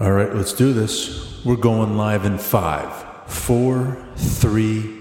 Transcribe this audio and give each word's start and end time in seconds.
All 0.00 0.12
right, 0.12 0.34
let's 0.34 0.54
do 0.54 0.72
this. 0.72 1.44
We're 1.44 1.56
going 1.56 1.98
live 1.98 2.24
in 2.24 2.38
five, 2.38 2.90
four, 3.30 3.98
three. 4.16 4.96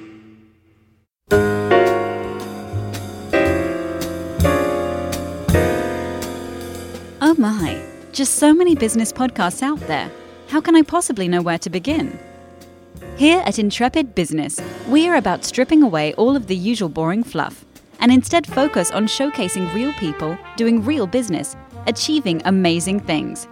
Oh 7.22 7.34
my, 7.38 7.82
just 8.12 8.36
so 8.36 8.54
many 8.54 8.76
business 8.76 9.14
podcasts 9.14 9.64
out 9.64 9.80
there. 9.88 10.12
How 10.50 10.60
can 10.60 10.76
I 10.76 10.82
possibly 10.82 11.30
know 11.30 11.42
where 11.42 11.60
to 11.60 11.70
begin? 11.70 12.20
Here 13.16 13.42
at 13.46 13.58
Intrepid 13.58 14.14
Business, 14.16 14.60
we 14.90 15.08
are 15.08 15.16
about 15.16 15.46
stripping 15.46 15.82
away 15.82 16.14
all 16.16 16.36
of 16.36 16.48
the 16.48 16.58
usual 16.58 16.90
boring 16.90 17.24
fluff 17.24 17.64
and 18.02 18.12
instead 18.12 18.46
focus 18.46 18.92
on 18.92 19.08
showcasing 19.08 19.74
real 19.74 19.94
people 19.94 20.38
doing 20.58 20.84
real 20.84 21.08
business, 21.08 21.56
achieving 21.88 22.42
amazing 22.44 23.00
things. 23.00 23.48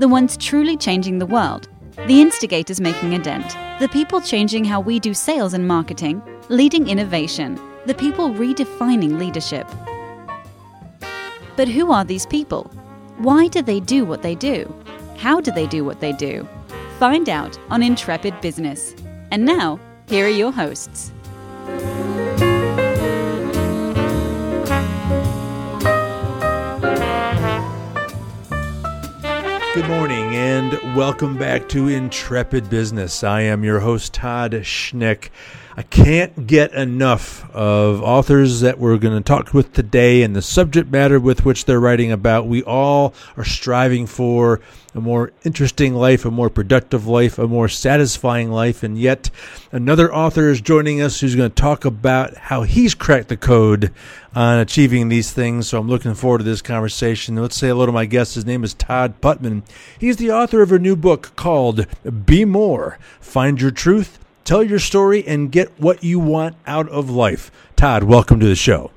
The 0.00 0.08
ones 0.08 0.38
truly 0.38 0.78
changing 0.78 1.18
the 1.18 1.26
world, 1.26 1.68
the 2.06 2.22
instigators 2.22 2.80
making 2.80 3.14
a 3.14 3.18
dent, 3.18 3.54
the 3.80 3.88
people 3.88 4.22
changing 4.22 4.64
how 4.64 4.80
we 4.80 4.98
do 4.98 5.12
sales 5.12 5.52
and 5.52 5.68
marketing, 5.68 6.22
leading 6.48 6.88
innovation, 6.88 7.60
the 7.84 7.92
people 7.92 8.30
redefining 8.30 9.18
leadership. 9.18 9.68
But 11.54 11.68
who 11.68 11.92
are 11.92 12.02
these 12.06 12.24
people? 12.24 12.64
Why 13.18 13.48
do 13.48 13.60
they 13.60 13.78
do 13.78 14.06
what 14.06 14.22
they 14.22 14.34
do? 14.34 14.74
How 15.18 15.38
do 15.38 15.52
they 15.52 15.66
do 15.66 15.84
what 15.84 16.00
they 16.00 16.14
do? 16.14 16.48
Find 16.98 17.28
out 17.28 17.58
on 17.68 17.82
Intrepid 17.82 18.40
Business. 18.40 18.94
And 19.30 19.44
now, 19.44 19.78
here 20.08 20.24
are 20.24 20.30
your 20.30 20.50
hosts. 20.50 21.12
Good 29.72 29.86
morning 29.86 30.34
and 30.34 30.72
welcome 30.96 31.38
back 31.38 31.68
to 31.68 31.86
Intrepid 31.86 32.68
Business. 32.68 33.22
I 33.22 33.42
am 33.42 33.62
your 33.62 33.78
host, 33.78 34.12
Todd 34.12 34.50
Schnick. 34.50 35.28
I 35.80 35.84
can't 35.84 36.46
get 36.46 36.74
enough 36.74 37.50
of 37.54 38.02
authors 38.02 38.60
that 38.60 38.78
we're 38.78 38.98
going 38.98 39.16
to 39.16 39.24
talk 39.24 39.54
with 39.54 39.72
today 39.72 40.22
and 40.22 40.36
the 40.36 40.42
subject 40.42 40.90
matter 40.90 41.18
with 41.18 41.46
which 41.46 41.64
they're 41.64 41.80
writing 41.80 42.12
about. 42.12 42.46
We 42.46 42.62
all 42.64 43.14
are 43.38 43.46
striving 43.46 44.06
for 44.06 44.60
a 44.94 45.00
more 45.00 45.32
interesting 45.42 45.94
life, 45.94 46.26
a 46.26 46.30
more 46.30 46.50
productive 46.50 47.06
life, 47.06 47.38
a 47.38 47.48
more 47.48 47.66
satisfying 47.66 48.50
life, 48.50 48.82
and 48.82 48.98
yet 48.98 49.30
another 49.72 50.14
author 50.14 50.50
is 50.50 50.60
joining 50.60 51.00
us 51.00 51.18
who's 51.18 51.34
going 51.34 51.48
to 51.48 51.54
talk 51.54 51.86
about 51.86 52.36
how 52.36 52.60
he's 52.60 52.94
cracked 52.94 53.28
the 53.28 53.38
code 53.38 53.90
on 54.34 54.58
achieving 54.58 55.08
these 55.08 55.32
things. 55.32 55.68
So 55.68 55.78
I'm 55.78 55.88
looking 55.88 56.12
forward 56.12 56.38
to 56.38 56.44
this 56.44 56.60
conversation. 56.60 57.36
Let's 57.36 57.56
say 57.56 57.68
hello 57.68 57.86
to 57.86 57.92
my 57.92 58.04
guest. 58.04 58.34
His 58.34 58.44
name 58.44 58.64
is 58.64 58.74
Todd 58.74 59.18
Putman. 59.22 59.62
He's 59.98 60.18
the 60.18 60.30
author 60.30 60.60
of 60.60 60.72
a 60.72 60.78
new 60.78 60.94
book 60.94 61.34
called 61.36 61.86
Be 62.26 62.44
More 62.44 62.98
Find 63.18 63.58
Your 63.58 63.70
Truth 63.70 64.18
Tell 64.44 64.62
your 64.62 64.78
story 64.78 65.26
and 65.26 65.52
get 65.52 65.68
what 65.78 66.02
you 66.02 66.18
want 66.18 66.56
out 66.66 66.88
of 66.88 67.10
life. 67.10 67.50
Todd, 67.76 68.04
welcome 68.04 68.40
to 68.40 68.46
the 68.46 68.54
show. 68.54 68.90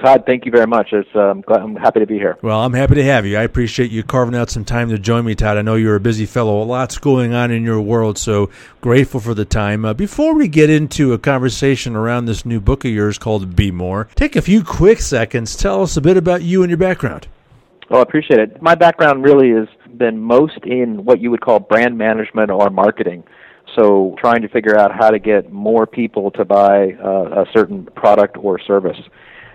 Todd, 0.00 0.24
thank 0.26 0.46
you 0.46 0.50
very 0.50 0.66
much. 0.66 0.92
It's, 0.92 1.14
um, 1.14 1.44
I'm 1.48 1.76
happy 1.76 2.00
to 2.00 2.06
be 2.06 2.14
here. 2.14 2.38
Well, 2.40 2.60
I'm 2.60 2.72
happy 2.72 2.94
to 2.94 3.04
have 3.04 3.26
you. 3.26 3.36
I 3.36 3.42
appreciate 3.42 3.90
you 3.90 4.02
carving 4.02 4.34
out 4.34 4.48
some 4.48 4.64
time 4.64 4.88
to 4.88 4.98
join 4.98 5.26
me, 5.26 5.34
Todd. 5.34 5.58
I 5.58 5.62
know 5.62 5.74
you're 5.74 5.96
a 5.96 6.00
busy 6.00 6.24
fellow. 6.24 6.62
A 6.62 6.64
lot's 6.64 6.96
going 6.96 7.34
on 7.34 7.50
in 7.50 7.62
your 7.64 7.80
world, 7.82 8.16
so 8.16 8.48
grateful 8.80 9.20
for 9.20 9.34
the 9.34 9.44
time. 9.44 9.84
Uh, 9.84 9.92
before 9.92 10.34
we 10.34 10.48
get 10.48 10.70
into 10.70 11.12
a 11.12 11.18
conversation 11.18 11.94
around 11.94 12.24
this 12.24 12.46
new 12.46 12.60
book 12.60 12.86
of 12.86 12.90
yours 12.90 13.18
called 13.18 13.54
Be 13.54 13.70
More, 13.70 14.08
take 14.14 14.36
a 14.36 14.42
few 14.42 14.64
quick 14.64 15.00
seconds. 15.00 15.54
Tell 15.54 15.82
us 15.82 15.98
a 15.98 16.00
bit 16.00 16.16
about 16.16 16.42
you 16.42 16.62
and 16.62 16.70
your 16.70 16.78
background. 16.78 17.28
Well, 17.90 17.98
I 17.98 18.02
appreciate 18.02 18.40
it. 18.40 18.62
My 18.62 18.76
background 18.76 19.22
really 19.22 19.50
has 19.50 19.68
been 19.98 20.18
most 20.18 20.64
in 20.64 21.04
what 21.04 21.20
you 21.20 21.30
would 21.30 21.42
call 21.42 21.60
brand 21.60 21.98
management 21.98 22.50
or 22.50 22.70
marketing. 22.70 23.22
So 23.76 24.16
trying 24.18 24.42
to 24.42 24.48
figure 24.48 24.76
out 24.78 24.92
how 24.92 25.10
to 25.10 25.18
get 25.18 25.52
more 25.52 25.86
people 25.86 26.30
to 26.32 26.44
buy 26.44 26.92
uh, 27.02 27.42
a 27.42 27.46
certain 27.52 27.86
product 27.94 28.36
or 28.38 28.58
service. 28.60 28.98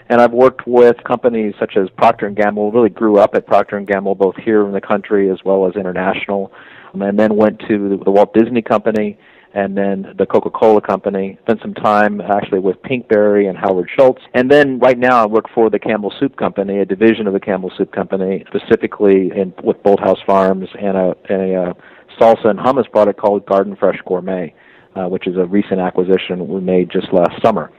And 0.07 0.21
I've 0.21 0.33
worked 0.33 0.67
with 0.67 0.97
companies 1.03 1.55
such 1.59 1.77
as 1.77 1.89
Procter 1.97 2.27
and 2.27 2.35
Gamble. 2.35 2.71
Really 2.71 2.89
grew 2.89 3.17
up 3.17 3.33
at 3.33 3.47
Procter 3.47 3.77
and 3.77 3.87
Gamble, 3.87 4.15
both 4.15 4.35
here 4.35 4.65
in 4.65 4.71
the 4.71 4.81
country 4.81 5.31
as 5.31 5.39
well 5.43 5.67
as 5.67 5.75
international. 5.75 6.51
And 6.93 7.19
then 7.19 7.35
went 7.35 7.59
to 7.67 7.99
the 8.03 8.11
Walt 8.11 8.33
Disney 8.33 8.61
Company 8.61 9.17
and 9.53 9.75
then 9.75 10.13
the 10.17 10.25
Coca-Cola 10.25 10.81
Company. 10.81 11.39
Spent 11.43 11.61
some 11.61 11.73
time 11.73 12.21
actually 12.21 12.59
with 12.59 12.81
Pinkberry 12.83 13.49
and 13.49 13.57
Howard 13.57 13.89
Schultz. 13.97 14.21
And 14.33 14.51
then 14.51 14.79
right 14.79 14.97
now 14.97 15.23
I 15.23 15.25
work 15.25 15.45
for 15.55 15.69
the 15.69 15.79
Campbell 15.79 16.13
Soup 16.19 16.35
Company, 16.37 16.79
a 16.79 16.85
division 16.85 17.25
of 17.25 17.33
the 17.33 17.39
Campbell 17.39 17.71
Soup 17.77 17.91
Company, 17.91 18.45
specifically 18.47 19.31
in, 19.35 19.53
with 19.63 19.81
Bolthouse 19.81 20.23
Farms 20.25 20.67
and 20.79 20.97
a, 20.97 21.15
a, 21.29 21.69
a 21.69 21.75
salsa 22.19 22.45
and 22.45 22.59
hummus 22.59 22.89
product 22.91 23.19
called 23.19 23.45
Garden 23.45 23.75
Fresh 23.75 23.99
Gourmet, 24.05 24.53
uh, 24.95 25.07
which 25.07 25.27
is 25.27 25.35
a 25.37 25.45
recent 25.45 25.79
acquisition 25.79 26.47
we 26.47 26.61
made 26.61 26.89
just 26.89 27.11
last 27.13 27.41
summer. 27.41 27.71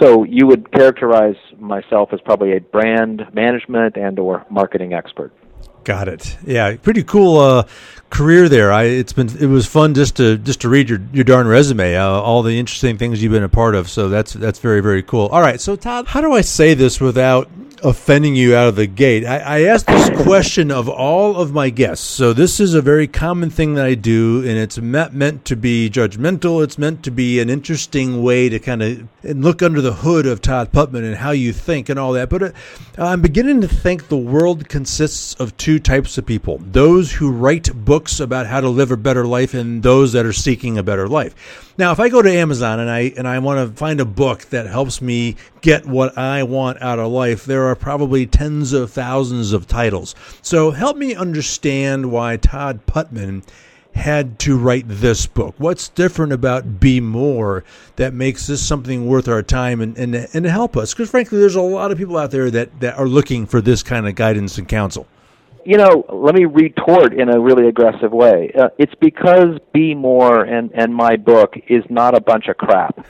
So 0.00 0.24
you 0.24 0.46
would 0.46 0.70
characterize 0.72 1.36
myself 1.58 2.10
as 2.12 2.20
probably 2.20 2.56
a 2.56 2.60
brand 2.60 3.22
management 3.32 3.96
and 3.96 4.18
or 4.18 4.44
marketing 4.50 4.92
expert. 4.92 5.32
Got 5.84 6.08
it. 6.08 6.36
Yeah, 6.44 6.76
pretty 6.76 7.04
cool 7.04 7.38
uh, 7.38 7.68
career 8.10 8.48
there. 8.48 8.72
I 8.72 8.84
it's 8.84 9.12
been 9.12 9.28
it 9.40 9.46
was 9.46 9.66
fun 9.66 9.94
just 9.94 10.16
to 10.16 10.36
just 10.36 10.62
to 10.62 10.68
read 10.68 10.90
your 10.90 11.00
your 11.12 11.22
darn 11.22 11.46
resume, 11.46 11.94
uh, 11.94 12.04
all 12.04 12.42
the 12.42 12.58
interesting 12.58 12.98
things 12.98 13.22
you've 13.22 13.30
been 13.30 13.44
a 13.44 13.48
part 13.48 13.76
of. 13.76 13.88
So 13.88 14.08
that's 14.08 14.32
that's 14.32 14.58
very 14.58 14.80
very 14.80 15.04
cool. 15.04 15.26
All 15.28 15.40
right, 15.40 15.60
so 15.60 15.76
Todd, 15.76 16.08
how 16.08 16.20
do 16.20 16.32
I 16.32 16.40
say 16.40 16.74
this 16.74 17.00
without 17.00 17.48
offending 17.82 18.34
you 18.36 18.56
out 18.56 18.68
of 18.68 18.76
the 18.76 18.86
gate. 18.86 19.24
I, 19.24 19.38
I 19.38 19.60
asked 19.62 19.86
this 19.86 20.22
question 20.22 20.70
of 20.70 20.88
all 20.88 21.36
of 21.36 21.52
my 21.52 21.70
guests. 21.70 22.06
So 22.06 22.32
this 22.32 22.60
is 22.60 22.74
a 22.74 22.82
very 22.82 23.06
common 23.06 23.50
thing 23.50 23.74
that 23.74 23.86
I 23.86 23.94
do, 23.94 24.38
and 24.40 24.58
it's 24.58 24.78
meant 24.78 25.12
meant 25.12 25.44
to 25.46 25.56
be 25.56 25.90
judgmental. 25.90 26.62
It's 26.62 26.78
meant 26.78 27.02
to 27.04 27.10
be 27.10 27.40
an 27.40 27.50
interesting 27.50 28.22
way 28.22 28.48
to 28.48 28.58
kind 28.58 28.82
of 28.82 29.08
look 29.22 29.62
under 29.62 29.80
the 29.80 29.92
hood 29.92 30.26
of 30.26 30.40
Todd 30.40 30.72
Putman 30.72 31.04
and 31.04 31.16
how 31.16 31.30
you 31.32 31.52
think 31.52 31.88
and 31.88 31.98
all 31.98 32.12
that. 32.12 32.28
But 32.28 32.42
uh, 32.42 32.52
I'm 32.98 33.22
beginning 33.22 33.60
to 33.60 33.68
think 33.68 34.08
the 34.08 34.16
world 34.16 34.68
consists 34.68 35.34
of 35.34 35.56
two 35.56 35.78
types 35.78 36.18
of 36.18 36.26
people: 36.26 36.58
those 36.62 37.12
who 37.12 37.30
write 37.30 37.72
books 37.84 38.20
about 38.20 38.46
how 38.46 38.60
to 38.60 38.68
live 38.68 38.90
a 38.90 38.96
better 38.96 39.26
life, 39.26 39.54
and 39.54 39.82
those 39.82 40.12
that 40.12 40.26
are 40.26 40.32
seeking 40.32 40.78
a 40.78 40.82
better 40.82 41.08
life. 41.08 41.64
Now, 41.78 41.92
if 41.92 42.00
I 42.00 42.08
go 42.08 42.22
to 42.22 42.30
Amazon 42.30 42.80
and 42.80 42.90
I 42.90 43.12
and 43.16 43.28
I 43.28 43.38
want 43.38 43.68
to 43.68 43.76
find 43.76 44.00
a 44.00 44.06
book 44.06 44.46
that 44.46 44.66
helps 44.66 45.02
me 45.02 45.36
get 45.60 45.84
what 45.84 46.16
I 46.16 46.42
want 46.44 46.80
out 46.80 46.98
of 46.98 47.12
life, 47.12 47.44
there 47.44 47.65
are 47.66 47.76
probably 47.76 48.26
tens 48.26 48.72
of 48.72 48.90
thousands 48.90 49.52
of 49.52 49.66
titles. 49.66 50.14
So 50.42 50.70
help 50.70 50.96
me 50.96 51.14
understand 51.14 52.10
why 52.10 52.36
Todd 52.36 52.86
Putman 52.86 53.42
had 53.94 54.38
to 54.38 54.58
write 54.58 54.84
this 54.86 55.26
book. 55.26 55.54
What's 55.58 55.88
different 55.88 56.32
about 56.32 56.78
Be 56.78 57.00
More 57.00 57.64
that 57.96 58.12
makes 58.12 58.46
this 58.46 58.60
something 58.60 59.06
worth 59.06 59.26
our 59.26 59.42
time 59.42 59.80
and, 59.80 59.96
and, 59.96 60.14
and 60.32 60.46
help 60.46 60.76
us? 60.76 60.92
Because 60.92 61.10
frankly, 61.10 61.38
there's 61.38 61.56
a 61.56 61.62
lot 61.62 61.90
of 61.90 61.98
people 61.98 62.18
out 62.18 62.30
there 62.30 62.50
that, 62.50 62.80
that 62.80 62.98
are 62.98 63.08
looking 63.08 63.46
for 63.46 63.60
this 63.60 63.82
kind 63.82 64.06
of 64.06 64.14
guidance 64.14 64.58
and 64.58 64.68
counsel 64.68 65.06
you 65.66 65.76
know, 65.76 66.04
let 66.12 66.36
me 66.36 66.44
retort 66.44 67.12
in 67.12 67.28
a 67.28 67.40
really 67.40 67.66
aggressive 67.66 68.12
way. 68.12 68.52
Uh, 68.56 68.68
it's 68.78 68.94
because 69.00 69.58
Be 69.74 69.94
More 69.94 70.44
and, 70.44 70.70
and 70.72 70.94
my 70.94 71.16
book 71.16 71.54
is 71.68 71.82
not 71.90 72.16
a 72.16 72.20
bunch 72.20 72.46
of 72.46 72.56
crap. 72.56 73.04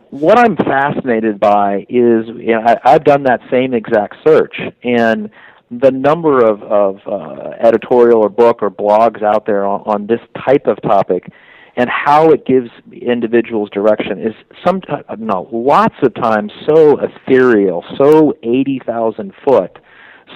what 0.10 0.38
I'm 0.38 0.54
fascinated 0.54 1.40
by 1.40 1.86
is 1.88 2.26
you 2.36 2.52
know, 2.52 2.62
I, 2.64 2.76
I've 2.84 3.04
done 3.04 3.22
that 3.22 3.40
same 3.50 3.72
exact 3.72 4.16
search, 4.26 4.54
and 4.84 5.30
the 5.70 5.90
number 5.90 6.44
of, 6.44 6.62
of 6.62 6.98
uh, 7.06 7.50
editorial 7.58 8.20
or 8.20 8.28
book 8.28 8.62
or 8.62 8.70
blogs 8.70 9.22
out 9.22 9.46
there 9.46 9.66
on, 9.66 9.80
on 9.86 10.06
this 10.06 10.20
type 10.46 10.66
of 10.66 10.80
topic 10.82 11.30
and 11.76 11.88
how 11.88 12.30
it 12.30 12.44
gives 12.44 12.70
individuals 12.92 13.70
direction 13.70 14.20
is 14.20 14.34
sometimes 14.64 15.04
no 15.18 15.48
lots 15.52 15.94
of 16.02 16.12
times 16.14 16.52
so 16.68 16.98
ethereal, 16.98 17.82
so 17.96 18.34
eighty 18.42 18.80
thousand 18.84 19.32
foot 19.46 19.78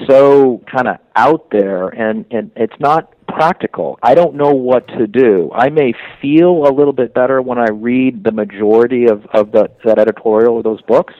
so 0.09 0.63
kind 0.71 0.89
of 0.89 0.97
out 1.17 1.51
there 1.51 1.89
and, 1.89 2.25
and 2.31 2.51
it's 2.57 2.79
not 2.81 3.13
practical. 3.27 3.99
I 4.03 4.15
don't 4.15 4.35
know 4.35 4.53
what 4.53 4.87
to 4.89 5.07
do. 5.07 5.51
I 5.55 5.71
may 5.71 5.95
feel 6.21 6.67
a 6.67 6.73
little 6.73 6.93
bit 6.93 7.15
better 7.15 7.41
when 7.41 7.59
I 7.59 7.69
read 7.71 8.25
the 8.25 8.33
majority 8.33 9.07
of, 9.07 9.25
of 9.33 9.53
the, 9.53 9.71
that 9.85 9.99
editorial 9.99 10.55
or 10.55 10.63
those 10.63 10.83
books, 10.83 11.15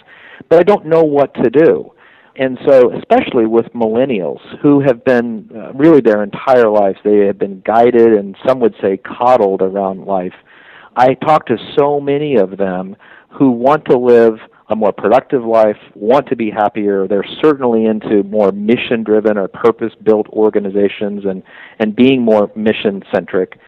but 0.49 0.59
I 0.59 0.63
don't 0.63 0.87
know 0.87 1.03
what 1.03 1.35
to 1.35 1.51
do. 1.51 1.93
And 2.37 2.59
so, 2.67 2.93
especially 2.97 3.47
with 3.47 3.67
millennials 3.75 4.41
who 4.63 4.81
have 4.81 5.05
been 5.05 5.51
uh, 5.55 5.73
really 5.75 6.01
their 6.01 6.23
entire 6.23 6.69
lives, 6.69 6.99
they 7.05 7.27
have 7.27 7.39
been 7.39 7.61
guided 7.65 8.15
and 8.15 8.37
some 8.47 8.59
would 8.61 8.75
say 8.81 8.97
coddled 8.97 9.61
around 9.61 10.07
life. 10.07 10.35
I 10.97 11.15
talk 11.15 11.47
to 11.47 11.57
so 11.77 12.01
many 12.01 12.37
of 12.37 12.57
them 12.57 12.97
who 13.31 13.51
want 13.51 13.85
to 13.87 13.99
live 13.99 14.39
a 14.73 14.77
more 14.77 14.93
productive 14.93 15.45
life, 15.45 15.77
want 15.95 16.27
to 16.29 16.37
be 16.37 16.51
happier. 16.51 17.07
They're 17.07 17.27
certainly 17.41 17.85
into 17.85 18.23
more 18.25 18.51
mission 18.53 19.05
driven 19.05 19.37
or 19.37 19.47
purpose 19.49 19.93
built 20.03 20.27
organizations 20.29 21.25
and, 21.25 21.43
and 21.79 21.95
being 21.95 22.23
more 22.23 22.51
mission 22.57 23.03
centric. 23.15 23.59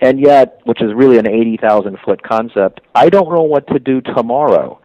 And 0.00 0.20
yet, 0.20 0.60
which 0.64 0.80
is 0.80 0.92
really 0.94 1.18
an 1.18 1.28
80,000 1.28 1.98
foot 2.04 2.22
concept, 2.22 2.80
I 2.94 3.08
don't 3.08 3.32
know 3.32 3.42
what 3.42 3.66
to 3.68 3.78
do 3.78 4.00
tomorrow. 4.00 4.80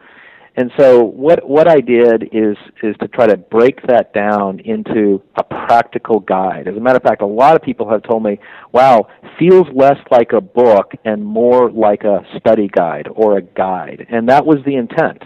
And 0.58 0.72
so 0.76 1.04
what 1.04 1.48
what 1.48 1.68
I 1.68 1.80
did 1.80 2.30
is 2.32 2.56
is 2.82 2.96
to 3.00 3.06
try 3.06 3.28
to 3.28 3.36
break 3.36 3.80
that 3.86 4.12
down 4.12 4.58
into 4.58 5.22
a 5.36 5.44
practical 5.44 6.18
guide. 6.18 6.66
As 6.66 6.76
a 6.76 6.80
matter 6.80 6.96
of 6.96 7.04
fact, 7.04 7.22
a 7.22 7.26
lot 7.26 7.54
of 7.54 7.62
people 7.62 7.88
have 7.88 8.02
told 8.02 8.24
me, 8.24 8.40
"Wow, 8.72 9.06
feels 9.38 9.68
less 9.72 9.98
like 10.10 10.32
a 10.32 10.40
book 10.40 10.94
and 11.04 11.24
more 11.24 11.70
like 11.70 12.02
a 12.02 12.24
study 12.38 12.68
guide 12.72 13.08
or 13.14 13.36
a 13.36 13.42
guide." 13.42 14.08
And 14.10 14.28
that 14.30 14.46
was 14.46 14.58
the 14.64 14.74
intent. 14.74 15.22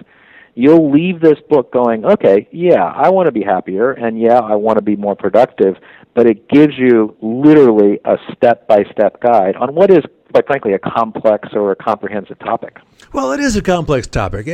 You'll 0.54 0.90
leave 0.90 1.20
this 1.20 1.40
book 1.48 1.72
going, 1.72 2.04
"Okay, 2.04 2.48
yeah, 2.50 2.84
I 2.84 3.10
want 3.10 3.26
to 3.26 3.32
be 3.32 3.42
happier 3.42 3.92
and 3.92 4.20
yeah, 4.20 4.38
I 4.38 4.56
want 4.56 4.76
to 4.78 4.82
be 4.82 4.96
more 4.96 5.16
productive," 5.16 5.76
but 6.14 6.26
it 6.26 6.48
gives 6.48 6.78
you 6.78 7.16
literally 7.22 8.00
a 8.04 8.18
step-by-step 8.34 9.20
guide 9.20 9.56
on 9.56 9.74
what 9.74 9.90
is 9.90 10.04
quite 10.32 10.46
frankly, 10.46 10.72
a 10.72 10.78
complex 10.78 11.50
or 11.54 11.72
a 11.72 11.76
comprehensive 11.76 12.38
topic. 12.38 12.78
Well, 13.12 13.32
it 13.32 13.40
is 13.40 13.56
a 13.56 13.62
complex 13.62 14.06
topic. 14.06 14.46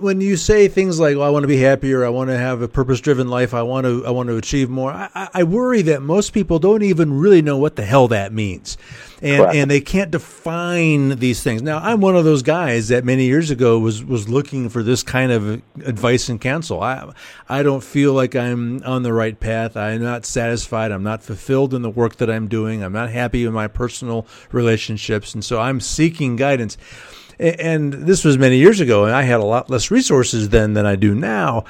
When 0.00 0.20
you 0.20 0.36
say 0.36 0.68
things 0.68 0.98
like, 0.98 1.16
well, 1.16 1.26
"I 1.26 1.30
want 1.30 1.42
to 1.42 1.48
be 1.48 1.58
happier," 1.58 2.04
"I 2.04 2.08
want 2.08 2.30
to 2.30 2.38
have 2.38 2.62
a 2.62 2.68
purpose-driven 2.68 3.28
life," 3.28 3.52
"I 3.52 3.62
want 3.62 3.84
to, 3.84 4.06
I 4.06 4.10
want 4.10 4.28
to 4.28 4.36
achieve 4.36 4.70
more," 4.70 4.90
I, 4.92 5.28
I 5.34 5.42
worry 5.42 5.82
that 5.82 6.02
most 6.02 6.32
people 6.32 6.58
don't 6.58 6.82
even 6.82 7.12
really 7.12 7.42
know 7.42 7.58
what 7.58 7.76
the 7.76 7.84
hell 7.84 8.08
that 8.08 8.32
means 8.32 8.78
and 9.24 9.40
Correct. 9.40 9.56
and 9.56 9.70
they 9.70 9.80
can't 9.80 10.10
define 10.10 11.16
these 11.16 11.42
things. 11.42 11.62
Now, 11.62 11.78
I'm 11.78 12.00
one 12.02 12.14
of 12.14 12.24
those 12.24 12.42
guys 12.42 12.88
that 12.88 13.04
many 13.04 13.24
years 13.24 13.50
ago 13.50 13.78
was 13.78 14.04
was 14.04 14.28
looking 14.28 14.68
for 14.68 14.82
this 14.82 15.02
kind 15.02 15.32
of 15.32 15.62
advice 15.84 16.28
and 16.28 16.40
counsel. 16.40 16.82
I 16.82 17.10
I 17.48 17.62
don't 17.62 17.82
feel 17.82 18.12
like 18.12 18.36
I'm 18.36 18.82
on 18.84 19.02
the 19.02 19.12
right 19.12 19.38
path. 19.38 19.76
I'm 19.76 20.02
not 20.02 20.26
satisfied. 20.26 20.92
I'm 20.92 21.02
not 21.02 21.22
fulfilled 21.22 21.72
in 21.72 21.80
the 21.80 21.90
work 21.90 22.16
that 22.16 22.30
I'm 22.30 22.48
doing. 22.48 22.82
I'm 22.84 22.92
not 22.92 23.10
happy 23.10 23.44
in 23.44 23.52
my 23.52 23.66
personal 23.66 24.26
relationships, 24.52 25.32
and 25.34 25.44
so 25.44 25.58
I'm 25.58 25.80
seeking 25.80 26.36
guidance. 26.36 26.76
And 27.38 27.92
this 27.92 28.24
was 28.24 28.38
many 28.38 28.58
years 28.58 28.80
ago, 28.80 29.04
and 29.04 29.14
I 29.14 29.22
had 29.22 29.40
a 29.40 29.44
lot 29.44 29.70
less 29.70 29.90
resources 29.90 30.48
then 30.50 30.74
than 30.74 30.86
I 30.86 30.96
do 30.96 31.14
now. 31.14 31.64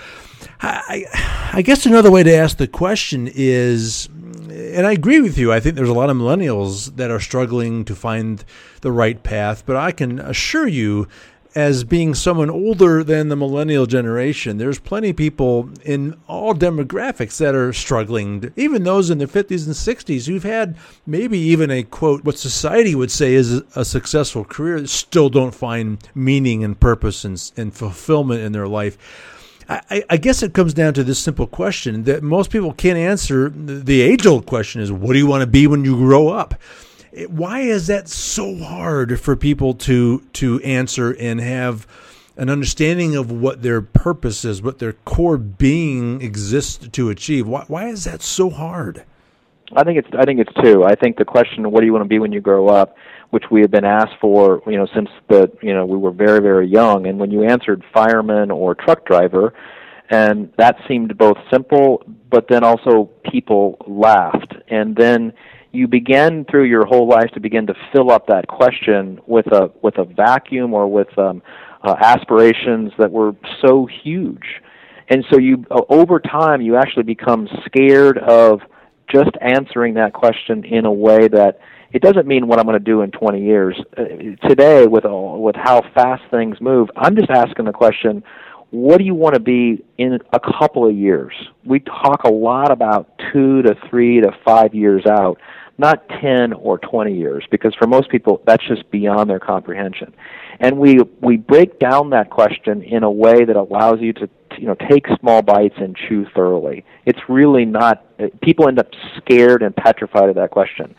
I, 0.61 1.05
I 1.53 1.63
guess 1.63 1.87
another 1.87 2.11
way 2.11 2.23
to 2.23 2.35
ask 2.35 2.57
the 2.57 2.69
question 2.69 3.31
is 3.33 4.09
and 4.55 4.87
I 4.87 4.93
agree 4.93 5.21
with 5.21 5.37
you. 5.37 5.53
I 5.53 5.61
think 5.61 5.75
there's 5.75 5.89
a 5.89 5.95
lot 5.95 6.11
of 6.11 6.17
millennials 6.17 6.97
that 6.97 7.11
are 7.11 7.21
struggling 7.21 7.85
to 7.87 7.95
find 7.95 8.45
the 8.81 8.93
right 8.93 9.21
path, 9.23 9.65
but 9.67 9.77
I 9.77 9.93
can 9.93 10.19
assure 10.19 10.67
you 10.67 11.09
as 11.55 11.85
being 11.85 12.15
someone 12.15 12.51
older 12.51 13.05
than 13.05 13.29
the 13.29 13.37
millennial 13.37 13.87
generation, 13.87 14.59
there's 14.59 14.79
plenty 14.79 15.11
of 15.11 15.17
people 15.17 15.71
in 15.85 16.19
all 16.27 16.55
demographics 16.55 17.39
that 17.39 17.55
are 17.55 17.73
struggling, 17.73 18.53
even 18.57 18.83
those 18.83 19.09
in 19.09 19.19
their 19.19 19.29
50s 19.29 19.67
and 19.67 19.75
60s 19.75 20.27
who've 20.27 20.43
had 20.43 20.77
maybe 21.07 21.39
even 21.39 21.71
a 21.71 21.85
quote, 21.85 22.25
what 22.25 22.39
society 22.39 22.95
would 22.95 23.11
say 23.11 23.35
is 23.35 23.63
a 23.77 23.85
successful 23.85 24.45
career, 24.45 24.85
still 24.87 25.29
don't 25.29 25.55
find 25.55 25.99
meaning 26.15 26.65
and 26.65 26.79
purpose 26.81 27.25
and, 27.25 27.53
and 27.57 27.75
fulfillment 27.75 28.41
in 28.41 28.53
their 28.53 28.69
life. 28.69 28.99
I, 29.69 30.05
I, 30.11 30.17
guess 30.19 30.43
it 30.43 30.53
comes 30.53 30.75
down 30.75 30.93
to 30.95 31.05
this 31.05 31.19
simple 31.19 31.47
question 31.47 32.05
that 32.05 32.23
most 32.23 32.51
people 32.51 32.75
can't 32.75 32.99
answer. 32.99 33.49
The 33.49 34.03
age 34.03 34.27
old 34.27 34.45
question 34.45 34.83
is, 34.83 34.93
what 34.93 35.15
do 35.15 35.19
you 35.19 35.27
want 35.27 35.41
to 35.41 35.47
be 35.47 35.67
when 35.67 35.87
you 35.87 35.97
grow 35.97 36.29
up? 36.29 36.55
Why 37.29 37.61
is 37.61 37.87
that 37.87 38.09
so 38.09 38.57
hard 38.57 39.21
for 39.21 39.37
people 39.37 39.75
to 39.75 40.21
to 40.35 40.61
answer 40.61 41.15
and 41.19 41.41
have 41.41 41.87
an 42.37 42.51
understanding 42.51 43.15
of 43.15 43.31
what 43.31 43.63
their 43.63 43.81
purpose 43.81 44.45
is, 44.45 44.61
what 44.61 44.81
their 44.81 44.95
core 44.95 45.39
being 45.39 46.21
exists 46.21 46.89
to 46.89 47.11
achieve? 47.11 47.47
Why, 47.47 47.65
why 47.69 47.89
is 47.89 48.05
that 48.05 48.23
so 48.23 48.51
hard? 48.51 49.05
I 49.73 49.85
think 49.85 49.99
it's 49.99 50.09
I 50.19 50.25
think 50.25 50.41
it's 50.41 50.53
two. 50.63 50.85
I 50.85 50.95
think 50.95 51.17
the 51.17 51.25
question, 51.25 51.71
what 51.71 51.81
do 51.81 51.87
you 51.87 51.93
want 51.93 52.05
to 52.05 52.09
be 52.09 52.19
when 52.19 52.33
you 52.33 52.41
grow 52.41 52.69
up? 52.69 52.97
which 53.35 53.51
we 53.51 53.61
have 53.61 53.71
been 53.73 53.85
asked 53.85 54.15
for, 54.21 54.63
you 54.65 54.77
know, 54.77 54.87
since 54.95 55.09
the, 55.29 55.51
you 55.61 55.75
know, 55.75 55.85
we 55.85 55.97
were 55.99 56.13
very, 56.13 56.41
very 56.41 56.69
young. 56.69 57.05
And 57.09 57.19
when 57.19 57.33
you 57.33 57.43
answered 57.43 57.83
fireman 57.93 58.53
or 58.53 58.77
truck 58.77 59.05
driver, 59.05 59.53
and 60.09 60.53
that 60.57 60.77
seemed 60.87 61.19
both 61.19 61.37
simple, 61.53 62.01
but 62.31 62.47
then 62.49 62.63
also 62.63 63.11
people 63.29 63.77
laughed. 63.89 64.55
And 64.69 64.95
then 64.95 65.33
you 65.75 65.89
begin 65.89 66.47
through 66.51 66.65
your 66.65 66.87
whole 66.87 67.09
life 67.09 67.31
to 67.35 67.41
begin 67.41 67.67
to 67.67 67.75
fill 67.93 68.11
up 68.11 68.27
that 68.29 68.47
question 68.47 69.21
with 69.27 69.47
a 69.49 69.71
with 69.83 69.99
a 69.99 70.05
vacuum 70.05 70.73
or 70.73 70.87
with 70.91 71.17
um, 71.19 71.43
uh, 71.83 71.95
aspirations 72.01 72.93
that 72.99 73.11
were 73.11 73.33
so 73.65 73.87
huge. 74.03 74.63
And 75.09 75.25
so 75.31 75.39
you, 75.39 75.65
uh, 75.71 75.83
over 75.89 76.19
time, 76.19 76.63
you 76.63 76.77
actually 76.77 77.03
become 77.03 77.49
scared 77.67 78.19
of 78.19 78.61
just 79.13 79.31
answering 79.41 79.95
that 79.95 80.13
question 80.13 80.65
in 80.65 80.87
a 80.87 80.93
way 80.93 81.29
that 81.29 81.59
it 81.93 82.03
doesn't 82.03 82.27
mean 82.27 82.49
what 82.49 82.59
I'm 82.59 82.65
going 82.65 82.79
to 82.79 82.85
do 82.85 83.03
in 83.03 83.11
20 83.11 83.45
years. 83.45 83.81
Uh, 83.97 84.05
today, 84.49 84.87
with 84.87 85.05
all, 85.05 85.43
with 85.43 85.57
how 85.57 85.83
fast 85.95 86.23
things 86.31 86.61
move, 86.61 86.89
I'm 86.97 87.15
just 87.15 87.31
asking 87.31 87.67
the 87.67 87.73
question: 87.73 88.25
What 88.71 88.99
do 88.99 89.05
you 89.05 89.15
want 89.15 89.35
to 89.35 89.41
be 89.41 89.85
in 89.99 90.19
a 90.33 90.41
couple 90.41 90.89
of 90.89 90.97
years? 90.97 91.33
We 91.65 91.81
talk 91.81 92.25
a 92.25 92.33
lot 92.33 92.73
about 92.73 93.11
two 93.33 93.63
to 93.63 93.77
three 93.91 94.21
to 94.23 94.31
five 94.45 94.75
years 94.75 95.05
out, 95.07 95.39
not 95.77 96.09
10 96.09 96.53
or 96.53 96.79
20 96.79 97.15
years, 97.15 97.45
because 97.51 97.75
for 97.75 97.87
most 97.87 98.11
people 98.11 98.43
that's 98.47 98.67
just 98.67 98.91
beyond 98.91 99.29
their 99.29 99.41
comprehension. 99.41 100.15
And 100.61 100.79
we 100.79 101.01
we 101.21 101.37
break 101.37 101.79
down 101.79 102.11
that 102.11 102.31
question 102.31 102.83
in 102.83 103.03
a 103.03 103.11
way 103.11 103.45
that 103.45 103.57
allows 103.57 104.01
you 104.01 104.13
to 104.15 104.29
you 104.59 104.67
know 104.67 104.77
take 104.89 105.07
small 105.21 105.43
bites 105.43 105.75
and 105.79 105.97
chew 105.97 106.27
thoroughly. 106.35 106.85
It's 107.07 107.21
really 107.29 107.65
not. 107.65 108.05
Eh, 108.19 108.29
people 108.43 108.69
end 108.69 108.79
up 108.79 108.89
scared 109.17 109.63
and 109.63 109.75
petrified 109.75 110.29
of 110.29 110.37
that 110.37 110.51
question 110.51 110.95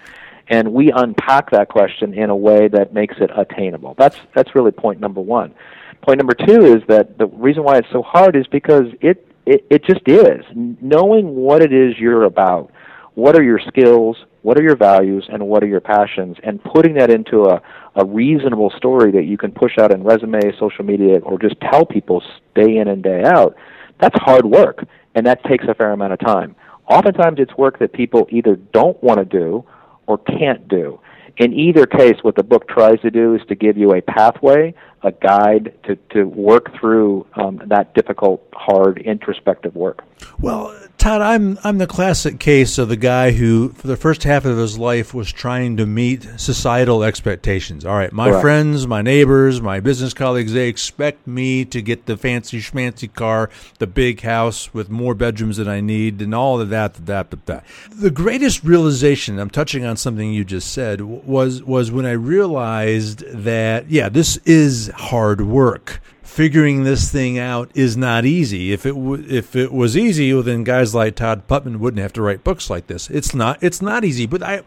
and 0.47 0.73
we 0.73 0.91
unpack 0.91 1.51
that 1.51 1.69
question 1.69 2.13
in 2.13 2.29
a 2.29 2.35
way 2.35 2.67
that 2.67 2.93
makes 2.93 3.15
it 3.19 3.31
attainable. 3.35 3.95
That's 3.97 4.17
that's 4.33 4.53
really 4.55 4.71
point 4.71 4.99
number 4.99 5.21
one. 5.21 5.53
Point 6.01 6.19
number 6.19 6.33
two 6.33 6.65
is 6.65 6.83
that 6.87 7.17
the 7.17 7.27
reason 7.27 7.63
why 7.63 7.77
it's 7.77 7.87
so 7.91 8.03
hard 8.03 8.35
is 8.35 8.45
because 8.47 8.85
it 9.01 9.27
it, 9.45 9.65
it 9.69 9.83
just 9.83 10.07
is. 10.07 10.43
Knowing 10.53 11.35
what 11.35 11.61
it 11.61 11.73
is 11.73 11.97
you're 11.97 12.23
about, 12.23 12.71
what 13.13 13.37
are 13.37 13.43
your 13.43 13.59
skills, 13.59 14.17
what 14.45 14.59
are 14.59 14.63
your 14.63 14.75
values, 14.75 15.25
and 15.27 15.47
what 15.47 15.63
are 15.63 15.67
your 15.67 15.81
passions, 15.81 16.37
and 16.43 16.63
putting 16.63 16.93
that 16.93 17.09
into 17.09 17.45
a, 17.45 17.59
a 17.95 18.05
reasonable 18.05 18.71
story 18.77 19.11
that 19.11 19.23
you 19.23 19.39
can 19.39 19.51
push 19.51 19.71
out 19.79 19.91
in 19.91 20.03
resume, 20.03 20.39
social 20.59 20.85
media, 20.85 21.17
or 21.21 21.39
just 21.39 21.59
tell 21.61 21.83
people 21.83 22.21
day 22.53 22.77
in 22.77 22.87
and 22.87 23.01
day 23.01 23.23
out, 23.25 23.55
that's 23.99 24.15
hard 24.19 24.45
work, 24.45 24.85
and 25.15 25.25
that 25.25 25.43
takes 25.45 25.65
a 25.67 25.73
fair 25.73 25.91
amount 25.93 26.13
of 26.13 26.19
time. 26.19 26.55
Oftentimes, 26.87 27.39
it's 27.39 27.57
work 27.57 27.79
that 27.79 27.91
people 27.91 28.27
either 28.29 28.55
don't 28.55 29.01
want 29.01 29.17
to 29.17 29.25
do 29.25 29.65
or 30.05 30.19
can't 30.19 30.67
do. 30.67 30.99
In 31.37 31.51
either 31.51 31.87
case, 31.87 32.17
what 32.21 32.35
the 32.35 32.43
book 32.43 32.67
tries 32.67 32.99
to 33.01 33.09
do 33.09 33.33
is 33.33 33.41
to 33.49 33.55
give 33.55 33.77
you 33.77 33.95
a 33.95 34.01
pathway, 34.01 34.75
a 35.01 35.11
guide 35.11 35.73
to, 35.85 35.95
to 36.13 36.25
work 36.25 36.71
through 36.79 37.25
um, 37.33 37.61
that 37.65 37.95
difficult, 37.95 38.47
hard, 38.53 38.99
introspective 38.99 39.75
work. 39.75 40.03
Well, 40.39 40.77
Todd, 41.05 41.21
I'm 41.21 41.59
I'm 41.63 41.77
the 41.77 41.85
classic 41.85 42.39
case 42.39 42.79
of 42.79 42.89
the 42.89 42.95
guy 42.95 43.29
who, 43.29 43.69
for 43.73 43.85
the 43.85 43.95
first 43.95 44.23
half 44.23 44.43
of 44.43 44.57
his 44.57 44.79
life, 44.79 45.13
was 45.13 45.31
trying 45.31 45.77
to 45.77 45.85
meet 45.85 46.27
societal 46.37 47.03
expectations. 47.03 47.85
All 47.85 47.95
right, 47.95 48.11
my 48.11 48.29
Correct. 48.29 48.41
friends, 48.41 48.87
my 48.87 49.03
neighbors, 49.03 49.61
my 49.61 49.79
business 49.79 50.15
colleagues, 50.15 50.53
they 50.53 50.67
expect 50.67 51.27
me 51.27 51.63
to 51.63 51.83
get 51.83 52.07
the 52.07 52.17
fancy 52.17 52.59
schmancy 52.59 53.13
car, 53.13 53.51
the 53.77 53.85
big 53.85 54.21
house 54.21 54.73
with 54.73 54.89
more 54.89 55.13
bedrooms 55.13 55.57
than 55.57 55.67
I 55.67 55.79
need, 55.79 56.23
and 56.23 56.33
all 56.33 56.59
of 56.59 56.69
that, 56.69 56.95
that, 57.05 57.29
that, 57.29 57.45
that. 57.45 57.65
The 57.91 58.09
greatest 58.09 58.63
realization, 58.63 59.37
I'm 59.37 59.51
touching 59.51 59.85
on 59.85 59.97
something 59.97 60.33
you 60.33 60.43
just 60.43 60.73
said, 60.73 61.01
was 61.01 61.61
was 61.61 61.91
when 61.91 62.07
I 62.07 62.13
realized 62.13 63.19
that 63.27 63.91
yeah, 63.91 64.09
this 64.09 64.37
is 64.37 64.89
hard 64.95 65.41
work 65.41 66.01
figuring 66.25 66.83
this 66.83 67.11
thing 67.11 67.37
out 67.37 67.69
is 67.75 67.95
not 67.95 68.25
easy. 68.25 68.73
If 68.73 68.85
it 68.85 68.95
w- 68.95 69.25
if 69.29 69.55
it 69.55 69.71
was 69.71 69.95
easy, 69.95 70.33
well, 70.33 70.43
then 70.43 70.63
guys 70.63 70.93
like 70.93 71.15
Todd 71.15 71.47
Putman 71.47 71.77
wouldn't 71.77 72.01
have 72.01 72.13
to 72.13 72.21
write 72.21 72.43
books 72.43 72.69
like 72.69 72.87
this. 72.87 73.09
It's 73.09 73.33
not 73.33 73.61
it's 73.61 73.81
not 73.81 74.03
easy. 74.03 74.25
But 74.25 74.43
I, 74.43 74.57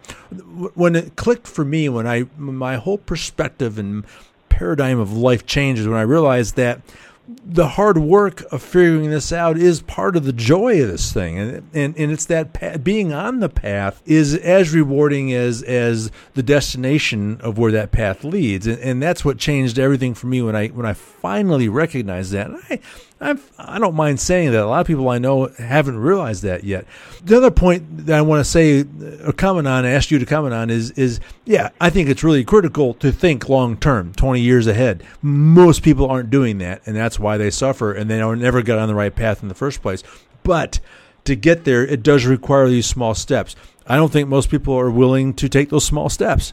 when 0.75 0.97
it 0.97 1.17
clicked 1.17 1.47
for 1.47 1.65
me, 1.65 1.89
when 1.89 2.07
I 2.07 2.27
my 2.37 2.77
whole 2.77 2.99
perspective 2.99 3.79
and 3.79 4.05
paradigm 4.49 4.99
of 4.99 5.13
life 5.13 5.45
changes, 5.45 5.87
when 5.87 5.99
I 5.99 6.03
realized 6.03 6.57
that 6.57 6.81
the 7.29 7.69
hard 7.69 7.99
work 7.99 8.43
of 8.51 8.63
figuring 8.63 9.11
this 9.11 9.33
out 9.33 9.59
is 9.59 9.83
part 9.83 10.17
of 10.17 10.25
the 10.25 10.33
joy 10.33 10.83
of 10.83 10.89
this 10.89 11.13
thing. 11.13 11.39
And 11.39 11.69
and, 11.75 11.97
and 11.99 12.13
it's 12.13 12.25
that 12.27 12.53
path, 12.53 12.83
being 12.83 13.13
on 13.13 13.41
the 13.41 13.49
path 13.49 14.03
is 14.07 14.35
as 14.35 14.73
rewarding 14.73 15.33
as 15.33 15.63
as 15.63 16.11
the 16.35 16.43
destination 16.43 17.39
of 17.41 17.59
where 17.59 17.73
that 17.73 17.93
path 17.93 18.25
leads. 18.25 18.67
And, 18.67 18.79
and 18.79 19.03
that's 19.03 19.25
what 19.25 19.39
changed 19.39 19.79
everything 19.79 20.15
for 20.15 20.27
me 20.27 20.41
when 20.41 20.57
I 20.57 20.69
when 20.69 20.87
I 20.87 20.95
finally 20.95 21.69
recognized 21.69 22.33
that. 22.33 22.47
And 22.49 22.61
I 22.71 22.81
I've, 23.21 23.51
I 23.59 23.81
don't 23.81 23.97
mind 23.97 24.21
saying 24.21 24.53
that 24.53 24.63
a 24.63 24.67
lot 24.67 24.81
of 24.81 24.87
people 24.87 25.09
I 25.09 25.19
know 25.19 25.47
haven't 25.59 25.99
realized 25.99 26.45
that 26.45 26.63
yet. 26.63 26.87
The 27.25 27.37
other 27.37 27.51
point 27.51 28.07
that 28.07 28.17
I 28.17 28.23
want 28.23 28.41
to 28.41 28.45
say 28.45 28.81
uh, 28.81 29.29
or 29.29 29.33
comment 29.33 29.67
on, 29.67 29.85
ask 29.85 30.11
you 30.11 30.19
to 30.21 30.27
comment 30.27 30.55
on, 30.55 30.71
is 30.71 30.93
is 30.93 31.19
yeah, 31.45 31.71
I 31.81 31.91
think 31.91 32.09
it's 32.09 32.23
really 32.23 32.45
critical 32.45 32.95
to 32.95 33.11
think 33.11 33.49
long 33.49 33.77
term, 33.77 34.13
twenty 34.13 34.41
years 34.41 34.67
ahead. 34.67 35.03
Most 35.21 35.83
people 35.83 36.09
aren't 36.09 36.31
doing 36.31 36.59
that, 36.59 36.83
and 36.87 36.95
that's 36.95 37.19
why 37.19 37.37
they 37.37 37.51
suffer 37.51 37.93
and 37.93 38.09
they 38.09 38.19
never 38.37 38.63
get 38.63 38.79
on 38.79 38.89
the 38.89 38.95
right 38.95 39.15
path 39.15 39.43
in 39.43 39.49
the 39.49 39.55
first 39.55 39.83
place. 39.83 40.03
But 40.45 40.79
to 41.25 41.35
get 41.35 41.65
there, 41.65 41.85
it 41.85 42.03
does 42.03 42.25
require 42.25 42.69
these 42.69 42.87
small 42.87 43.15
steps. 43.15 43.57
I 43.87 43.97
don't 43.97 44.13
think 44.13 44.29
most 44.29 44.51
people 44.51 44.79
are 44.79 44.91
willing 44.91 45.35
to 45.35 45.49
take 45.49 45.71
those 45.71 45.85
small 45.85 46.09
steps. 46.09 46.53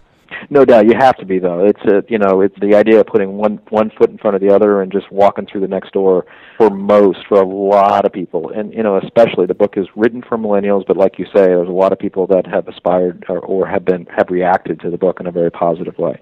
No 0.49 0.65
doubt, 0.65 0.85
you 0.85 0.93
have 0.97 1.17
to 1.17 1.25
be 1.25 1.39
though. 1.39 1.65
It's 1.65 1.81
a, 1.85 2.03
you 2.07 2.17
know, 2.17 2.41
it's 2.41 2.55
the 2.59 2.75
idea 2.75 2.99
of 2.99 3.07
putting 3.07 3.37
one 3.37 3.59
one 3.69 3.91
foot 3.97 4.09
in 4.09 4.17
front 4.17 4.35
of 4.35 4.41
the 4.41 4.53
other 4.53 4.81
and 4.81 4.91
just 4.91 5.11
walking 5.11 5.45
through 5.45 5.61
the 5.61 5.67
next 5.67 5.93
door 5.93 6.25
for 6.57 6.69
most, 6.69 7.19
for 7.27 7.41
a 7.41 7.47
lot 7.47 8.05
of 8.05 8.13
people, 8.13 8.51
and 8.51 8.73
you 8.73 8.83
know, 8.83 8.97
especially 8.97 9.45
the 9.45 9.53
book 9.53 9.73
is 9.77 9.87
written 9.95 10.23
for 10.27 10.37
millennials, 10.37 10.85
but 10.87 10.97
like 10.97 11.19
you 11.19 11.25
say, 11.25 11.45
there's 11.45 11.67
a 11.67 11.71
lot 11.71 11.91
of 11.91 11.99
people 11.99 12.27
that 12.27 12.45
have 12.47 12.67
aspired 12.67 13.25
or, 13.29 13.39
or 13.39 13.67
have 13.67 13.85
been 13.85 14.05
have 14.07 14.29
reacted 14.29 14.79
to 14.81 14.89
the 14.89 14.97
book 14.97 15.19
in 15.19 15.27
a 15.27 15.31
very 15.31 15.51
positive 15.51 15.97
way. 15.97 16.19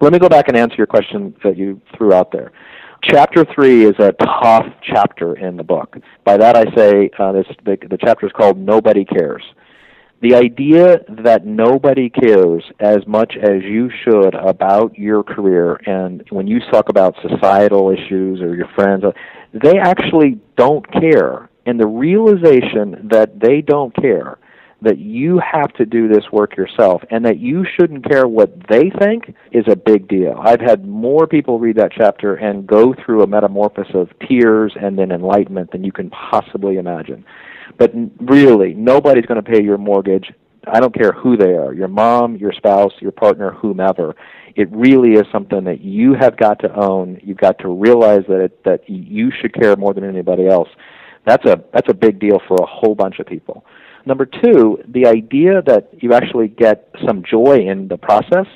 Let 0.00 0.12
me 0.12 0.18
go 0.18 0.28
back 0.28 0.48
and 0.48 0.56
answer 0.56 0.76
your 0.76 0.86
question 0.86 1.34
that 1.44 1.56
you 1.56 1.80
threw 1.96 2.12
out 2.12 2.32
there. 2.32 2.52
Chapter 3.02 3.46
three 3.54 3.84
is 3.84 3.94
a 3.98 4.12
tough 4.12 4.66
chapter 4.82 5.34
in 5.38 5.56
the 5.56 5.64
book. 5.64 5.96
By 6.24 6.36
that 6.36 6.56
I 6.56 6.64
say 6.76 7.10
uh, 7.18 7.32
this, 7.32 7.46
the, 7.64 7.78
the 7.88 7.96
chapter 7.98 8.26
is 8.26 8.32
called 8.32 8.58
"Nobody 8.58 9.04
Cares." 9.04 9.42
The 10.20 10.34
idea 10.34 10.98
that 11.24 11.46
nobody 11.46 12.10
cares 12.10 12.62
as 12.78 13.06
much 13.06 13.34
as 13.40 13.62
you 13.62 13.90
should 14.04 14.34
about 14.34 14.98
your 14.98 15.22
career 15.22 15.80
and 15.86 16.24
when 16.30 16.46
you 16.46 16.60
talk 16.70 16.88
about 16.88 17.14
societal 17.22 17.90
issues 17.90 18.40
or 18.40 18.54
your 18.54 18.68
friends 18.74 19.04
uh, 19.04 19.12
they 19.52 19.78
actually 19.78 20.38
don't 20.56 20.90
care 20.92 21.48
and 21.66 21.78
the 21.78 21.86
realization 21.86 23.08
that 23.10 23.40
they 23.40 23.60
don't 23.60 23.94
care 23.96 24.38
that 24.82 24.98
you 24.98 25.40
have 25.40 25.72
to 25.74 25.84
do 25.84 26.08
this 26.08 26.24
work 26.32 26.56
yourself 26.56 27.02
and 27.10 27.24
that 27.24 27.38
you 27.38 27.64
shouldn't 27.78 28.08
care 28.08 28.26
what 28.26 28.50
they 28.68 28.90
think 28.98 29.34
is 29.52 29.64
a 29.68 29.76
big 29.76 30.08
deal. 30.08 30.40
I've 30.42 30.60
had 30.60 30.86
more 30.86 31.26
people 31.26 31.58
read 31.58 31.76
that 31.76 31.92
chapter 31.96 32.34
and 32.34 32.66
go 32.66 32.94
through 32.94 33.22
a 33.22 33.26
metamorphosis 33.26 33.94
of 33.94 34.08
tears 34.26 34.72
and 34.80 34.98
then 34.98 35.12
enlightenment 35.12 35.72
than 35.72 35.84
you 35.84 35.92
can 35.92 36.10
possibly 36.10 36.76
imagine. 36.76 37.24
But 37.80 37.92
really, 38.20 38.74
nobody's 38.74 39.24
going 39.24 39.42
to 39.42 39.50
pay 39.50 39.62
your 39.62 39.78
mortgage. 39.78 40.30
I 40.70 40.80
don't 40.80 40.94
care 40.94 41.12
who 41.12 41.38
they 41.38 41.54
are, 41.54 41.72
your 41.72 41.88
mom, 41.88 42.36
your 42.36 42.52
spouse, 42.52 42.92
your 43.00 43.10
partner, 43.10 43.52
whomever. 43.52 44.14
It 44.54 44.68
really 44.70 45.12
is 45.12 45.24
something 45.32 45.64
that 45.64 45.80
you 45.80 46.12
have 46.12 46.36
got 46.36 46.58
to 46.58 46.74
own. 46.74 47.18
You've 47.24 47.38
got 47.38 47.58
to 47.60 47.68
realize 47.68 48.24
that 48.28 48.40
it, 48.40 48.64
that 48.64 48.82
you 48.86 49.32
should 49.40 49.54
care 49.54 49.76
more 49.76 49.94
than 49.94 50.04
anybody 50.04 50.46
else. 50.46 50.68
That's 51.26 51.46
a 51.46 51.64
that's 51.72 51.88
a 51.88 51.94
big 51.94 52.20
deal 52.20 52.38
for 52.46 52.58
a 52.62 52.66
whole 52.66 52.94
bunch 52.94 53.18
of 53.18 53.26
people. 53.26 53.64
Number 54.04 54.26
two, 54.26 54.82
the 54.86 55.06
idea 55.06 55.62
that 55.62 55.88
you 56.02 56.12
actually 56.12 56.48
get 56.48 56.94
some 57.06 57.22
joy 57.22 57.60
in 57.66 57.88
the 57.88 57.96
process 57.96 58.46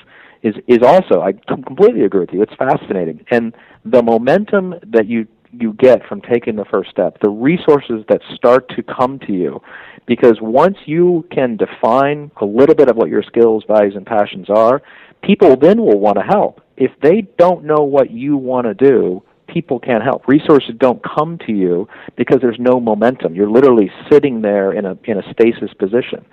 is 0.42 0.54
is 0.68 0.80
also 0.82 1.22
I 1.22 1.32
completely 1.32 2.02
agree 2.02 2.20
with 2.20 2.32
you. 2.34 2.42
It's 2.42 2.54
fascinating, 2.58 3.24
and 3.30 3.54
the 3.86 4.02
momentum 4.02 4.74
that 4.88 5.06
you 5.06 5.26
you 5.60 5.72
get 5.74 6.06
from 6.06 6.20
taking 6.20 6.56
the 6.56 6.64
first 6.64 6.90
step, 6.90 7.18
the 7.22 7.30
resources 7.30 8.04
that 8.08 8.20
start 8.34 8.68
to 8.70 8.82
come 8.82 9.18
to 9.20 9.32
you. 9.32 9.60
Because 10.06 10.38
once 10.40 10.76
you 10.84 11.26
can 11.30 11.56
define 11.56 12.30
a 12.40 12.44
little 12.44 12.74
bit 12.74 12.88
of 12.88 12.96
what 12.96 13.08
your 13.08 13.22
skills, 13.22 13.64
values, 13.66 13.94
and 13.96 14.04
passions 14.04 14.50
are, 14.50 14.82
people 15.22 15.56
then 15.56 15.80
will 15.80 15.98
want 15.98 16.18
to 16.18 16.22
help. 16.22 16.60
If 16.76 16.90
they 17.02 17.22
don't 17.38 17.64
know 17.64 17.84
what 17.84 18.10
you 18.10 18.36
want 18.36 18.66
to 18.66 18.74
do, 18.74 19.22
people 19.46 19.78
can't 19.78 20.02
help. 20.02 20.26
Resources 20.28 20.74
don't 20.78 21.02
come 21.02 21.38
to 21.46 21.52
you 21.52 21.88
because 22.16 22.38
there's 22.40 22.58
no 22.58 22.80
momentum. 22.80 23.34
You're 23.34 23.50
literally 23.50 23.90
sitting 24.10 24.42
there 24.42 24.72
in 24.72 24.84
a 24.84 24.98
in 25.04 25.18
a 25.18 25.32
stasis 25.32 25.72
position. 25.78 26.24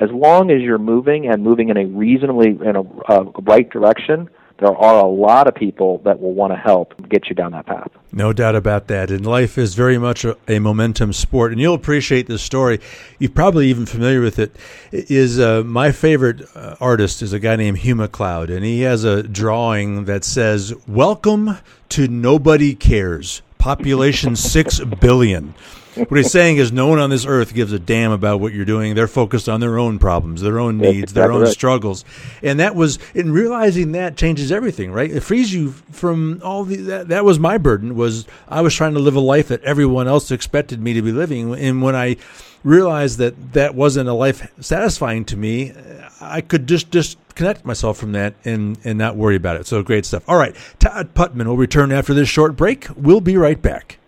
As 0.00 0.10
long 0.12 0.50
as 0.50 0.60
you're 0.60 0.78
moving 0.78 1.28
and 1.28 1.42
moving 1.42 1.68
in 1.68 1.76
a 1.76 1.86
reasonably 1.86 2.48
in 2.48 2.76
a 2.76 2.82
uh, 3.08 3.24
right 3.42 3.68
direction, 3.70 4.28
there 4.58 4.76
are 4.76 5.04
a 5.04 5.08
lot 5.08 5.48
of 5.48 5.54
people 5.54 5.98
that 6.04 6.20
will 6.20 6.32
want 6.32 6.52
to 6.52 6.56
help 6.56 6.94
get 7.08 7.28
you 7.28 7.34
down 7.34 7.52
that 7.52 7.66
path. 7.66 7.90
No 8.12 8.32
doubt 8.32 8.54
about 8.54 8.86
that. 8.86 9.10
And 9.10 9.26
life 9.26 9.58
is 9.58 9.74
very 9.74 9.98
much 9.98 10.24
a, 10.24 10.36
a 10.46 10.60
momentum 10.60 11.12
sport. 11.12 11.50
And 11.50 11.60
you'll 11.60 11.74
appreciate 11.74 12.28
this 12.28 12.42
story. 12.42 12.80
You're 13.18 13.30
probably 13.30 13.68
even 13.68 13.84
familiar 13.84 14.20
with 14.20 14.38
it. 14.38 14.54
Is 14.92 15.40
uh, 15.40 15.64
my 15.64 15.90
favorite 15.90 16.42
uh, 16.54 16.76
artist 16.80 17.20
is 17.20 17.32
a 17.32 17.40
guy 17.40 17.56
named 17.56 17.78
Hugh 17.78 17.96
MacLeod, 17.96 18.50
and 18.50 18.64
he 18.64 18.82
has 18.82 19.02
a 19.02 19.24
drawing 19.24 20.04
that 20.04 20.24
says, 20.24 20.72
"Welcome 20.86 21.58
to 21.90 22.06
Nobody 22.06 22.74
Cares." 22.74 23.42
Population 23.58 24.36
six 24.54 24.78
billion 24.78 25.54
what 25.96 26.16
he's 26.16 26.30
saying 26.30 26.56
is 26.56 26.72
no 26.72 26.88
one 26.88 26.98
on 26.98 27.10
this 27.10 27.26
earth 27.26 27.54
gives 27.54 27.72
a 27.72 27.78
damn 27.78 28.12
about 28.12 28.40
what 28.40 28.52
you're 28.52 28.64
doing. 28.64 28.94
They're 28.94 29.06
focused 29.06 29.48
on 29.48 29.60
their 29.60 29.78
own 29.78 29.98
problems, 29.98 30.40
their 30.40 30.58
own 30.58 30.78
needs, 30.78 31.12
their 31.12 31.32
own 31.32 31.42
right. 31.42 31.48
struggles. 31.52 32.04
And 32.42 32.60
that 32.60 32.74
was 32.74 32.98
in 33.14 33.32
realizing 33.32 33.92
that 33.92 34.16
changes 34.16 34.50
everything, 34.50 34.92
right? 34.92 35.10
It 35.10 35.20
frees 35.20 35.52
you 35.52 35.70
from 35.70 36.40
all 36.44 36.64
the 36.64 36.76
that, 36.76 37.08
that 37.08 37.24
was 37.24 37.38
my 37.38 37.58
burden 37.58 37.96
was 37.96 38.26
I 38.48 38.60
was 38.60 38.74
trying 38.74 38.94
to 38.94 39.00
live 39.00 39.16
a 39.16 39.20
life 39.20 39.48
that 39.48 39.62
everyone 39.62 40.08
else 40.08 40.30
expected 40.30 40.80
me 40.80 40.92
to 40.94 41.02
be 41.02 41.12
living 41.12 41.54
and 41.54 41.82
when 41.82 41.94
I 41.94 42.16
realized 42.64 43.18
that 43.18 43.52
that 43.52 43.74
wasn't 43.74 44.08
a 44.08 44.12
life 44.14 44.50
satisfying 44.60 45.24
to 45.26 45.36
me, 45.36 45.72
I 46.20 46.40
could 46.40 46.66
just 46.66 46.90
disconnect 46.90 47.64
myself 47.64 47.98
from 47.98 48.12
that 48.12 48.34
and 48.44 48.78
and 48.84 48.98
not 48.98 49.16
worry 49.16 49.36
about 49.36 49.56
it. 49.56 49.66
So 49.66 49.82
great 49.82 50.06
stuff. 50.06 50.24
All 50.28 50.38
right, 50.38 50.56
Todd 50.80 51.14
Putman 51.14 51.46
will 51.46 51.56
return 51.56 51.92
after 51.92 52.14
this 52.14 52.28
short 52.28 52.56
break. 52.56 52.88
We'll 52.96 53.20
be 53.20 53.36
right 53.36 53.60
back. 53.60 53.98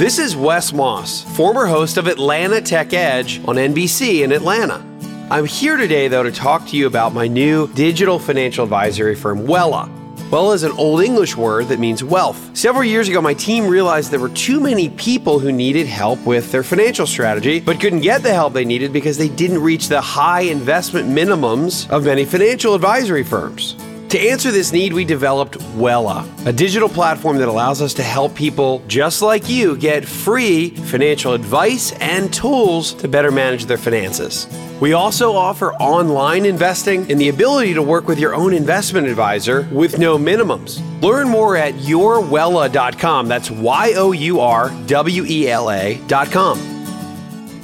This 0.00 0.18
is 0.18 0.34
Wes 0.34 0.72
Moss, 0.72 1.24
former 1.36 1.66
host 1.66 1.98
of 1.98 2.06
Atlanta 2.06 2.62
Tech 2.62 2.94
Edge 2.94 3.38
on 3.40 3.56
NBC 3.56 4.22
in 4.22 4.32
Atlanta. 4.32 4.82
I'm 5.30 5.44
here 5.44 5.76
today, 5.76 6.08
though, 6.08 6.22
to 6.22 6.32
talk 6.32 6.66
to 6.68 6.76
you 6.78 6.86
about 6.86 7.12
my 7.12 7.28
new 7.28 7.68
digital 7.74 8.18
financial 8.18 8.64
advisory 8.64 9.14
firm, 9.14 9.40
Wela. 9.40 9.90
Wela 10.30 10.54
is 10.54 10.62
an 10.62 10.72
Old 10.72 11.02
English 11.02 11.36
word 11.36 11.68
that 11.68 11.78
means 11.78 12.02
wealth. 12.02 12.56
Several 12.56 12.82
years 12.82 13.10
ago, 13.10 13.20
my 13.20 13.34
team 13.34 13.66
realized 13.66 14.10
there 14.10 14.20
were 14.20 14.30
too 14.30 14.58
many 14.58 14.88
people 14.88 15.38
who 15.38 15.52
needed 15.52 15.86
help 15.86 16.18
with 16.24 16.50
their 16.50 16.62
financial 16.62 17.06
strategy, 17.06 17.60
but 17.60 17.78
couldn't 17.78 18.00
get 18.00 18.22
the 18.22 18.32
help 18.32 18.54
they 18.54 18.64
needed 18.64 18.94
because 18.94 19.18
they 19.18 19.28
didn't 19.28 19.60
reach 19.60 19.88
the 19.88 20.00
high 20.00 20.40
investment 20.40 21.10
minimums 21.10 21.90
of 21.90 22.06
many 22.06 22.24
financial 22.24 22.74
advisory 22.74 23.22
firms. 23.22 23.76
To 24.10 24.18
answer 24.18 24.50
this 24.50 24.72
need, 24.72 24.92
we 24.92 25.04
developed 25.04 25.58
Wela, 25.76 26.26
a 26.44 26.52
digital 26.52 26.88
platform 26.88 27.36
that 27.36 27.46
allows 27.46 27.80
us 27.80 27.94
to 27.94 28.02
help 28.02 28.34
people 28.34 28.82
just 28.88 29.22
like 29.22 29.48
you 29.48 29.76
get 29.76 30.04
free 30.04 30.70
financial 30.70 31.32
advice 31.32 31.92
and 32.00 32.34
tools 32.34 32.92
to 32.94 33.06
better 33.06 33.30
manage 33.30 33.66
their 33.66 33.78
finances. 33.78 34.48
We 34.80 34.94
also 34.94 35.34
offer 35.34 35.74
online 35.74 36.44
investing 36.44 37.08
and 37.08 37.20
the 37.20 37.28
ability 37.28 37.72
to 37.74 37.82
work 37.84 38.08
with 38.08 38.18
your 38.18 38.34
own 38.34 38.52
investment 38.52 39.06
advisor 39.06 39.68
with 39.70 40.00
no 40.00 40.18
minimums. 40.18 40.82
Learn 41.02 41.28
more 41.28 41.56
at 41.56 41.74
yourwela.com. 41.74 43.28
That's 43.28 43.48
Y 43.52 43.92
O 43.94 44.10
U 44.10 44.40
R 44.40 44.70
W 44.86 45.24
E 45.24 45.48
L 45.48 45.70
A.com. 45.70 46.69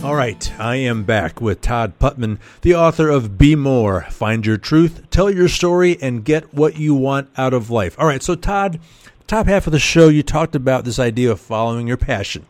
All 0.05 0.15
right, 0.15 0.53
I 0.61 0.77
am 0.77 1.05
back 1.05 1.41
with 1.41 1.63
Todd 1.63 1.99
Putman, 1.99 2.39
the 2.61 2.75
author 2.75 3.09
of 3.09 3.39
Be 3.39 3.57
More 3.57 4.03
Find 4.03 4.45
Your 4.45 4.59
Truth, 4.59 5.11
Tell 5.11 5.31
Your 5.31 5.49
Story, 5.49 5.97
and 6.01 6.25
Get 6.25 6.55
What 6.55 6.77
You 6.77 6.95
Want 6.95 7.29
Out 7.37 7.55
of 7.55 7.71
Life. 7.71 7.99
All 7.99 8.07
right, 8.07 8.23
so 8.23 8.35
Todd, 8.35 8.79
top 9.27 9.47
half 9.47 9.67
of 9.67 9.73
the 9.73 9.79
show, 9.79 10.09
you 10.09 10.23
talked 10.23 10.55
about 10.55 10.85
this 10.85 10.99
idea 10.99 11.33
of 11.33 11.41
following 11.41 11.89
your 11.89 11.97
passion. 11.97 12.47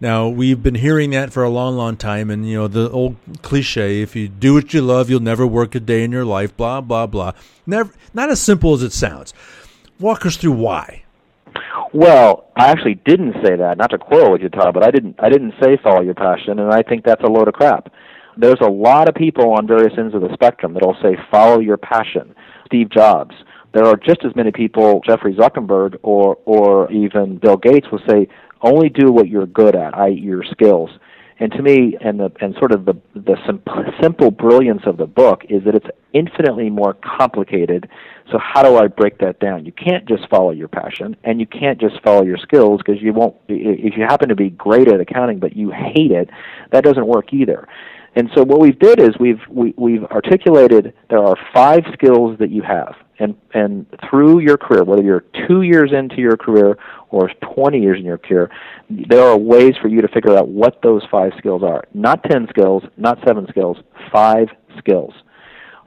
Now, 0.00 0.28
we've 0.28 0.62
been 0.62 0.74
hearing 0.74 1.10
that 1.10 1.32
for 1.32 1.42
a 1.42 1.50
long, 1.50 1.76
long 1.76 1.96
time, 1.96 2.30
and 2.30 2.48
you 2.48 2.58
know, 2.58 2.68
the 2.68 2.90
old 2.90 3.16
cliche 3.40 4.02
if 4.02 4.14
you 4.14 4.28
do 4.28 4.54
what 4.54 4.74
you 4.74 4.82
love, 4.82 5.08
you'll 5.08 5.20
never 5.20 5.46
work 5.46 5.74
a 5.74 5.80
day 5.80 6.04
in 6.04 6.12
your 6.12 6.26
life, 6.26 6.56
blah, 6.56 6.80
blah, 6.80 7.06
blah. 7.06 7.32
Never, 7.66 7.92
not 8.12 8.30
as 8.30 8.40
simple 8.40 8.74
as 8.74 8.82
it 8.82 8.92
sounds. 8.92 9.32
Walk 9.98 10.26
us 10.26 10.36
through 10.36 10.52
why. 10.52 11.04
Well, 11.94 12.50
I 12.56 12.70
actually 12.70 12.94
didn't 13.04 13.34
say 13.44 13.56
that. 13.56 13.76
Not 13.76 13.90
to 13.90 13.98
quarrel 13.98 14.32
with 14.32 14.40
you, 14.40 14.48
Todd, 14.48 14.72
but 14.74 14.84
I 14.84 14.90
didn't. 14.90 15.16
I 15.18 15.28
didn't 15.28 15.54
say 15.62 15.78
follow 15.82 16.00
your 16.00 16.14
passion, 16.14 16.58
and 16.58 16.72
I 16.72 16.82
think 16.82 17.04
that's 17.04 17.22
a 17.22 17.28
load 17.28 17.48
of 17.48 17.54
crap. 17.54 17.92
There's 18.36 18.60
a 18.62 18.70
lot 18.70 19.08
of 19.08 19.14
people 19.14 19.52
on 19.52 19.66
various 19.66 19.92
ends 19.98 20.14
of 20.14 20.22
the 20.22 20.32
spectrum 20.32 20.72
that'll 20.72 20.96
say 21.02 21.16
follow 21.30 21.60
your 21.60 21.76
passion. 21.76 22.34
Steve 22.66 22.90
Jobs. 22.90 23.34
There 23.74 23.86
are 23.86 23.96
just 23.96 24.24
as 24.24 24.36
many 24.36 24.52
people, 24.52 25.00
Jeffrey 25.06 25.34
Zuckerberg 25.34 25.96
or 26.02 26.38
or 26.46 26.90
even 26.90 27.38
Bill 27.38 27.56
Gates, 27.56 27.86
will 27.90 28.02
say 28.08 28.28
only 28.62 28.88
do 28.88 29.12
what 29.12 29.28
you're 29.28 29.46
good 29.46 29.74
at, 29.74 29.96
i.e., 29.98 30.18
your 30.18 30.44
skills. 30.44 30.90
And 31.42 31.50
to 31.54 31.62
me, 31.62 31.98
and 32.00 32.20
the 32.20 32.30
and 32.40 32.54
sort 32.54 32.70
of 32.70 32.84
the 32.84 32.94
the 33.16 33.34
simple, 33.44 33.84
simple 34.00 34.30
brilliance 34.30 34.82
of 34.86 34.96
the 34.96 35.06
book 35.06 35.42
is 35.48 35.64
that 35.64 35.74
it's 35.74 35.88
infinitely 36.12 36.70
more 36.70 36.94
complicated. 36.94 37.88
So 38.30 38.38
how 38.38 38.62
do 38.62 38.76
I 38.76 38.86
break 38.86 39.18
that 39.18 39.40
down? 39.40 39.66
You 39.66 39.72
can't 39.72 40.06
just 40.06 40.28
follow 40.28 40.52
your 40.52 40.68
passion, 40.68 41.16
and 41.24 41.40
you 41.40 41.46
can't 41.48 41.80
just 41.80 42.00
follow 42.04 42.22
your 42.22 42.36
skills 42.36 42.80
because 42.86 43.02
you 43.02 43.12
won't. 43.12 43.34
If 43.48 43.96
you 43.96 44.04
happen 44.04 44.28
to 44.28 44.36
be 44.36 44.50
great 44.50 44.86
at 44.86 45.00
accounting 45.00 45.40
but 45.40 45.56
you 45.56 45.72
hate 45.72 46.12
it, 46.12 46.30
that 46.70 46.84
doesn't 46.84 47.08
work 47.08 47.32
either. 47.32 47.66
And 48.14 48.30
so 48.34 48.44
what 48.44 48.60
we've 48.60 48.78
did 48.78 49.00
is 49.00 49.10
we've 49.18 49.40
we, 49.48 49.72
we've 49.76 50.04
articulated 50.04 50.92
there 51.08 51.24
are 51.24 51.36
five 51.54 51.80
skills 51.94 52.38
that 52.40 52.50
you 52.50 52.62
have, 52.62 52.94
and 53.18 53.34
and 53.54 53.86
through 54.08 54.40
your 54.40 54.58
career, 54.58 54.84
whether 54.84 55.02
you're 55.02 55.24
two 55.48 55.62
years 55.62 55.92
into 55.92 56.16
your 56.16 56.36
career 56.36 56.76
or 57.10 57.30
20 57.54 57.78
years 57.78 57.98
in 57.98 58.04
your 58.04 58.18
career, 58.18 58.50
there 58.90 59.22
are 59.22 59.38
ways 59.38 59.74
for 59.80 59.88
you 59.88 60.02
to 60.02 60.08
figure 60.08 60.36
out 60.36 60.48
what 60.48 60.80
those 60.82 61.02
five 61.10 61.32
skills 61.38 61.62
are. 61.62 61.84
Not 61.94 62.22
10 62.24 62.48
skills, 62.50 62.82
not 62.96 63.18
seven 63.26 63.46
skills, 63.48 63.78
five 64.12 64.48
skills. 64.78 65.12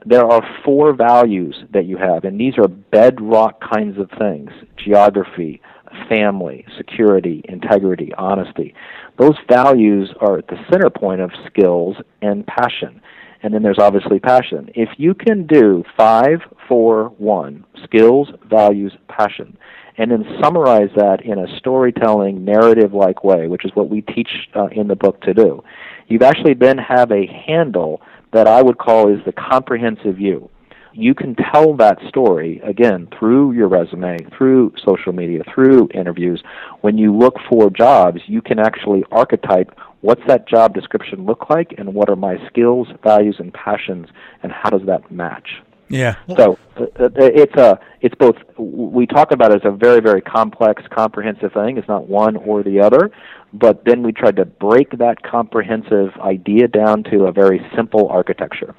There 0.04 0.24
are 0.24 0.42
four 0.64 0.94
values 0.94 1.56
that 1.72 1.86
you 1.86 1.96
have, 1.96 2.24
and 2.24 2.40
these 2.40 2.54
are 2.58 2.68
bedrock 2.68 3.60
kinds 3.60 3.98
of 3.98 4.08
things 4.18 4.50
geography, 4.76 5.60
family, 6.08 6.64
security, 6.76 7.42
integrity, 7.48 8.12
honesty. 8.16 8.74
Those 9.18 9.36
values 9.48 10.12
are 10.20 10.38
at 10.38 10.48
the 10.48 10.58
center 10.70 10.90
point 10.90 11.20
of 11.20 11.30
skills 11.46 11.96
and 12.22 12.46
passion. 12.46 13.00
and 13.42 13.52
then 13.54 13.62
there's 13.62 13.78
obviously 13.78 14.18
passion. 14.18 14.70
If 14.74 14.88
you 14.96 15.14
can 15.14 15.46
do 15.46 15.84
five, 15.96 16.40
four, 16.68 17.10
one 17.18 17.64
skills, 17.84 18.28
values, 18.44 18.92
passion, 19.08 19.56
and 19.98 20.10
then 20.10 20.24
summarize 20.42 20.90
that 20.96 21.24
in 21.24 21.38
a 21.38 21.56
storytelling, 21.58 22.44
narrative 22.44 22.92
like 22.92 23.24
way, 23.24 23.46
which 23.46 23.64
is 23.64 23.70
what 23.74 23.88
we 23.88 24.00
teach 24.02 24.48
uh, 24.54 24.66
in 24.66 24.88
the 24.88 24.96
book 24.96 25.20
to 25.22 25.34
do, 25.34 25.62
you've 26.08 26.22
actually 26.22 26.54
then 26.54 26.78
have 26.78 27.10
a 27.12 27.26
handle 27.26 28.00
that 28.32 28.46
I 28.46 28.62
would 28.62 28.78
call 28.78 29.12
is 29.12 29.24
the 29.24 29.32
comprehensive 29.32 30.20
you. 30.20 30.50
You 30.96 31.14
can 31.14 31.34
tell 31.34 31.76
that 31.76 31.98
story 32.08 32.60
again 32.64 33.08
through 33.18 33.52
your 33.52 33.68
resume, 33.68 34.16
through 34.36 34.72
social 34.82 35.12
media, 35.12 35.42
through 35.54 35.90
interviews. 35.92 36.42
When 36.80 36.96
you 36.96 37.14
look 37.14 37.34
for 37.50 37.68
jobs, 37.68 38.20
you 38.26 38.40
can 38.40 38.58
actually 38.58 39.04
archetype 39.12 39.78
what's 40.00 40.22
that 40.26 40.48
job 40.48 40.72
description 40.72 41.26
look 41.26 41.50
like 41.50 41.74
and 41.76 41.92
what 41.92 42.08
are 42.08 42.16
my 42.16 42.36
skills, 42.46 42.88
values, 43.02 43.36
and 43.38 43.52
passions, 43.52 44.08
and 44.42 44.52
how 44.52 44.70
does 44.70 44.86
that 44.86 45.10
match? 45.10 45.62
Yeah. 45.88 46.16
So 46.36 46.58
uh, 46.76 46.84
uh, 46.98 47.08
it's 47.14 47.54
a 47.56 47.78
it's 48.00 48.14
both. 48.14 48.36
We 48.58 49.06
talk 49.06 49.32
about 49.32 49.52
it 49.52 49.64
as 49.64 49.72
a 49.72 49.76
very 49.76 50.00
very 50.00 50.22
complex, 50.22 50.82
comprehensive 50.90 51.52
thing. 51.52 51.76
It's 51.76 51.88
not 51.88 52.08
one 52.08 52.36
or 52.36 52.62
the 52.62 52.80
other, 52.80 53.10
but 53.52 53.84
then 53.84 54.02
we 54.02 54.12
tried 54.12 54.36
to 54.36 54.44
break 54.46 54.98
that 54.98 55.22
comprehensive 55.22 56.10
idea 56.20 56.68
down 56.68 57.04
to 57.04 57.26
a 57.26 57.32
very 57.32 57.64
simple 57.76 58.08
architecture. 58.08 58.74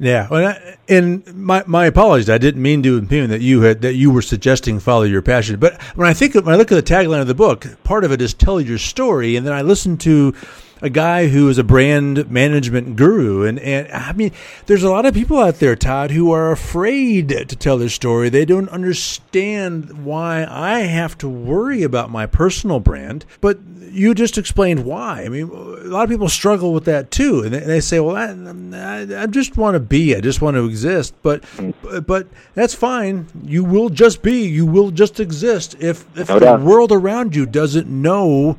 Yeah, 0.00 0.76
and 0.88 1.26
my 1.34 1.64
my 1.66 1.86
apologies. 1.86 2.30
I 2.30 2.38
didn't 2.38 2.62
mean 2.62 2.84
to 2.84 2.98
impugn 2.98 3.30
that 3.30 3.40
you 3.40 3.62
had 3.62 3.82
that 3.82 3.94
you 3.94 4.12
were 4.12 4.22
suggesting 4.22 4.78
follow 4.78 5.02
your 5.02 5.22
passion. 5.22 5.58
But 5.58 5.82
when 5.96 6.06
I 6.06 6.14
think 6.14 6.34
when 6.34 6.48
I 6.48 6.56
look 6.56 6.70
at 6.70 6.76
the 6.76 6.94
tagline 6.94 7.20
of 7.20 7.26
the 7.26 7.34
book, 7.34 7.66
part 7.82 8.04
of 8.04 8.12
it 8.12 8.22
is 8.22 8.32
tell 8.32 8.60
your 8.60 8.78
story, 8.78 9.34
and 9.34 9.44
then 9.44 9.52
I 9.52 9.62
listen 9.62 9.96
to 9.98 10.34
a 10.80 10.90
guy 10.90 11.28
who 11.28 11.48
is 11.48 11.58
a 11.58 11.64
brand 11.64 12.30
management 12.30 12.96
guru. 12.96 13.44
And, 13.44 13.58
and 13.58 13.90
I 13.92 14.12
mean, 14.12 14.32
there's 14.66 14.82
a 14.82 14.90
lot 14.90 15.06
of 15.06 15.14
people 15.14 15.38
out 15.38 15.56
there, 15.56 15.76
Todd, 15.76 16.10
who 16.10 16.32
are 16.32 16.52
afraid 16.52 17.28
to 17.28 17.56
tell 17.56 17.78
their 17.78 17.88
story. 17.88 18.28
They 18.28 18.44
don't 18.44 18.68
understand 18.68 20.04
why 20.04 20.46
I 20.48 20.80
have 20.80 21.18
to 21.18 21.28
worry 21.28 21.82
about 21.82 22.10
my 22.10 22.26
personal 22.26 22.80
brand. 22.80 23.24
But 23.40 23.58
you 23.90 24.14
just 24.14 24.38
explained 24.38 24.84
why. 24.84 25.22
I 25.24 25.28
mean, 25.28 25.48
a 25.48 25.88
lot 25.88 26.04
of 26.04 26.10
people 26.10 26.28
struggle 26.28 26.72
with 26.72 26.84
that 26.84 27.10
too. 27.10 27.42
And 27.42 27.52
they, 27.54 27.60
they 27.60 27.80
say, 27.80 28.00
well, 28.00 28.16
I, 28.16 28.26
I, 28.76 29.22
I 29.22 29.26
just 29.26 29.56
want 29.56 29.74
to 29.74 29.80
be, 29.80 30.14
I 30.14 30.20
just 30.20 30.40
want 30.40 30.56
to 30.56 30.66
exist. 30.66 31.14
But, 31.22 31.44
but 32.06 32.28
that's 32.54 32.74
fine. 32.74 33.26
You 33.44 33.64
will 33.64 33.88
just 33.88 34.22
be, 34.22 34.46
you 34.46 34.66
will 34.66 34.90
just 34.90 35.20
exist 35.20 35.76
if, 35.80 36.06
if 36.16 36.28
No 36.28 36.38
the 36.38 36.56
world 36.64 36.92
around 36.92 37.34
you 37.34 37.46
doesn't 37.46 37.88
know 37.88 38.58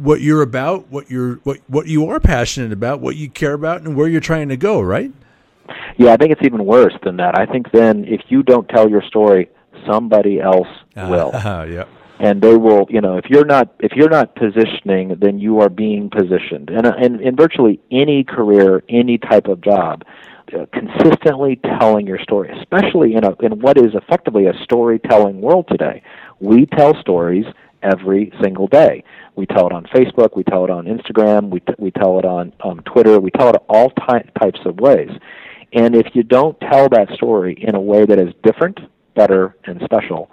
what 0.00 0.22
you're 0.22 0.42
about, 0.42 0.88
what 0.88 1.10
you're 1.10 1.36
what 1.44 1.58
what 1.68 1.86
you 1.86 2.08
are 2.08 2.18
passionate 2.18 2.72
about, 2.72 3.00
what 3.00 3.16
you 3.16 3.28
care 3.28 3.52
about, 3.52 3.82
and 3.82 3.94
where 3.94 4.08
you're 4.08 4.20
trying 4.20 4.48
to 4.48 4.56
go. 4.56 4.80
Right? 4.80 5.12
Yeah, 5.98 6.12
I 6.12 6.16
think 6.16 6.32
it's 6.32 6.42
even 6.42 6.64
worse 6.64 6.94
than 7.04 7.16
that. 7.18 7.38
I 7.38 7.46
think 7.46 7.70
then 7.72 8.04
if 8.06 8.22
you 8.28 8.42
don't 8.42 8.68
tell 8.68 8.88
your 8.88 9.02
story, 9.02 9.50
somebody 9.86 10.40
else 10.40 10.68
will. 10.96 11.30
Uh, 11.50 11.66
yeah. 11.68 11.84
and 12.18 12.42
they 12.42 12.54
will 12.56 12.86
you 12.90 13.00
know 13.00 13.16
if 13.16 13.24
you're 13.28 13.44
not 13.44 13.74
if 13.80 13.92
you're 13.92 14.10
not 14.10 14.34
positioning 14.34 15.16
then 15.20 15.38
you 15.38 15.60
are 15.60 15.68
being 15.70 16.10
positioned 16.10 16.68
and 16.68 16.86
uh, 16.86 16.92
and 16.98 17.20
in 17.20 17.34
virtually 17.34 17.80
any 17.90 18.22
career 18.22 18.82
any 18.88 19.16
type 19.16 19.46
of 19.46 19.60
job 19.62 20.04
uh, 20.52 20.66
consistently 20.72 21.56
telling 21.78 22.06
your 22.06 22.18
story 22.18 22.50
especially 22.58 23.14
in 23.14 23.24
a 23.24 23.32
in 23.40 23.58
what 23.60 23.78
is 23.78 23.94
effectively 23.94 24.46
a 24.46 24.52
storytelling 24.62 25.40
world 25.40 25.66
today 25.68 26.02
we 26.40 26.66
tell 26.66 26.94
stories 27.00 27.46
every 27.82 28.32
single 28.42 28.66
day 28.66 29.02
we 29.36 29.46
tell 29.46 29.66
it 29.66 29.72
on 29.72 29.84
Facebook 29.86 30.36
we 30.36 30.44
tell 30.44 30.64
it 30.64 30.70
on 30.70 30.86
Instagram 30.86 31.50
we 31.50 31.60
t- 31.60 31.74
we 31.78 31.90
tell 31.90 32.18
it 32.18 32.24
on 32.24 32.52
um, 32.64 32.80
Twitter 32.80 33.20
we 33.20 33.30
tell 33.30 33.48
it 33.50 33.56
all 33.68 33.90
ty- 33.90 34.28
types 34.40 34.60
of 34.64 34.78
ways 34.80 35.10
and 35.72 35.94
if 35.94 36.06
you 36.14 36.22
don't 36.22 36.58
tell 36.60 36.88
that 36.88 37.08
story 37.14 37.56
in 37.60 37.74
a 37.74 37.80
way 37.80 38.04
that 38.04 38.18
is 38.18 38.32
different 38.42 38.78
better 39.14 39.56
and 39.64 39.80
special 39.84 40.30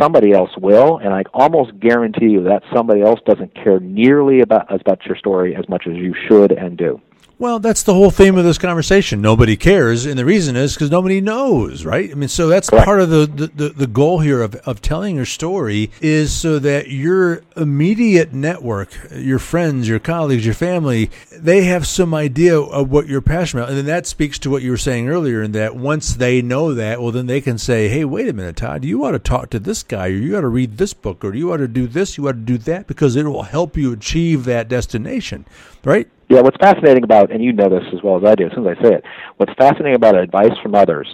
somebody 0.00 0.32
else 0.32 0.50
will, 0.58 0.98
and 0.98 1.12
I 1.12 1.22
almost 1.34 1.78
guarantee 1.80 2.28
you 2.28 2.44
that 2.44 2.62
somebody 2.74 3.02
else 3.02 3.20
doesn't 3.26 3.54
care 3.54 3.80
nearly 3.80 4.40
about 4.40 4.72
about 4.72 5.04
your 5.06 5.16
story 5.16 5.54
as 5.56 5.68
much 5.68 5.86
as 5.86 5.96
you 5.96 6.14
should 6.28 6.52
and 6.52 6.76
do. 6.76 7.00
Well, 7.42 7.58
that's 7.58 7.82
the 7.82 7.92
whole 7.92 8.12
theme 8.12 8.38
of 8.38 8.44
this 8.44 8.56
conversation. 8.56 9.20
Nobody 9.20 9.56
cares, 9.56 10.06
and 10.06 10.16
the 10.16 10.24
reason 10.24 10.54
is 10.54 10.74
because 10.74 10.92
nobody 10.92 11.20
knows, 11.20 11.84
right? 11.84 12.08
I 12.08 12.14
mean, 12.14 12.28
so 12.28 12.46
that's 12.46 12.70
Correct. 12.70 12.84
part 12.84 13.00
of 13.00 13.10
the, 13.10 13.26
the, 13.26 13.70
the, 13.70 13.88
goal 13.88 14.20
here 14.20 14.42
of, 14.42 14.54
of 14.54 14.80
telling 14.80 15.16
your 15.16 15.24
story 15.24 15.90
is 16.00 16.32
so 16.32 16.60
that 16.60 16.90
your 16.90 17.42
immediate 17.56 18.32
network, 18.32 18.96
your 19.10 19.40
friends, 19.40 19.88
your 19.88 19.98
colleagues, 19.98 20.44
your 20.44 20.54
family, 20.54 21.10
they 21.32 21.64
have 21.64 21.84
some 21.84 22.14
idea 22.14 22.56
of 22.60 22.92
what 22.92 23.08
you're 23.08 23.20
passionate 23.20 23.62
about. 23.62 23.70
And 23.70 23.78
then 23.78 23.86
that 23.86 24.06
speaks 24.06 24.38
to 24.38 24.48
what 24.48 24.62
you 24.62 24.70
were 24.70 24.76
saying 24.76 25.08
earlier, 25.08 25.42
in 25.42 25.50
that 25.50 25.74
once 25.74 26.14
they 26.14 26.42
know 26.42 26.72
that, 26.74 27.02
well, 27.02 27.10
then 27.10 27.26
they 27.26 27.40
can 27.40 27.58
say, 27.58 27.88
hey, 27.88 28.04
wait 28.04 28.28
a 28.28 28.32
minute, 28.32 28.54
Todd, 28.54 28.84
you 28.84 29.04
ought 29.04 29.10
to 29.10 29.18
talk 29.18 29.50
to 29.50 29.58
this 29.58 29.82
guy, 29.82 30.06
or 30.06 30.10
you 30.10 30.36
ought 30.36 30.42
to 30.42 30.46
read 30.48 30.78
this 30.78 30.94
book, 30.94 31.24
or 31.24 31.34
you 31.34 31.52
ought 31.52 31.56
to 31.56 31.66
do 31.66 31.88
this, 31.88 32.16
you 32.16 32.28
ought 32.28 32.34
to 32.34 32.38
do 32.38 32.58
that, 32.58 32.86
because 32.86 33.16
it 33.16 33.24
will 33.24 33.42
help 33.42 33.76
you 33.76 33.92
achieve 33.92 34.44
that 34.44 34.68
destination, 34.68 35.44
right? 35.82 36.08
Yeah, 36.32 36.40
what's 36.40 36.56
fascinating 36.56 37.04
about, 37.04 37.30
and 37.30 37.44
you 37.44 37.52
know 37.52 37.68
this 37.68 37.84
as 37.92 38.02
well 38.02 38.16
as 38.16 38.24
I 38.24 38.34
do, 38.34 38.46
as 38.46 38.52
soon 38.54 38.66
as 38.66 38.78
I 38.78 38.82
say 38.82 38.94
it, 38.94 39.04
what's 39.36 39.52
fascinating 39.58 39.96
about 39.96 40.14
advice 40.14 40.56
from 40.62 40.74
others 40.74 41.06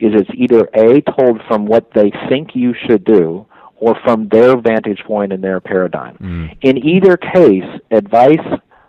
is 0.00 0.10
it's 0.12 0.30
either 0.34 0.68
A, 0.74 1.02
told 1.02 1.40
from 1.46 1.66
what 1.66 1.92
they 1.94 2.10
think 2.28 2.56
you 2.56 2.74
should 2.74 3.04
do, 3.04 3.46
or 3.76 3.96
from 4.02 4.28
their 4.28 4.60
vantage 4.60 5.04
point 5.06 5.32
and 5.32 5.44
their 5.44 5.60
paradigm. 5.60 6.16
Mm. 6.16 6.58
In 6.62 6.84
either 6.84 7.16
case, 7.16 7.62
advice 7.92 8.44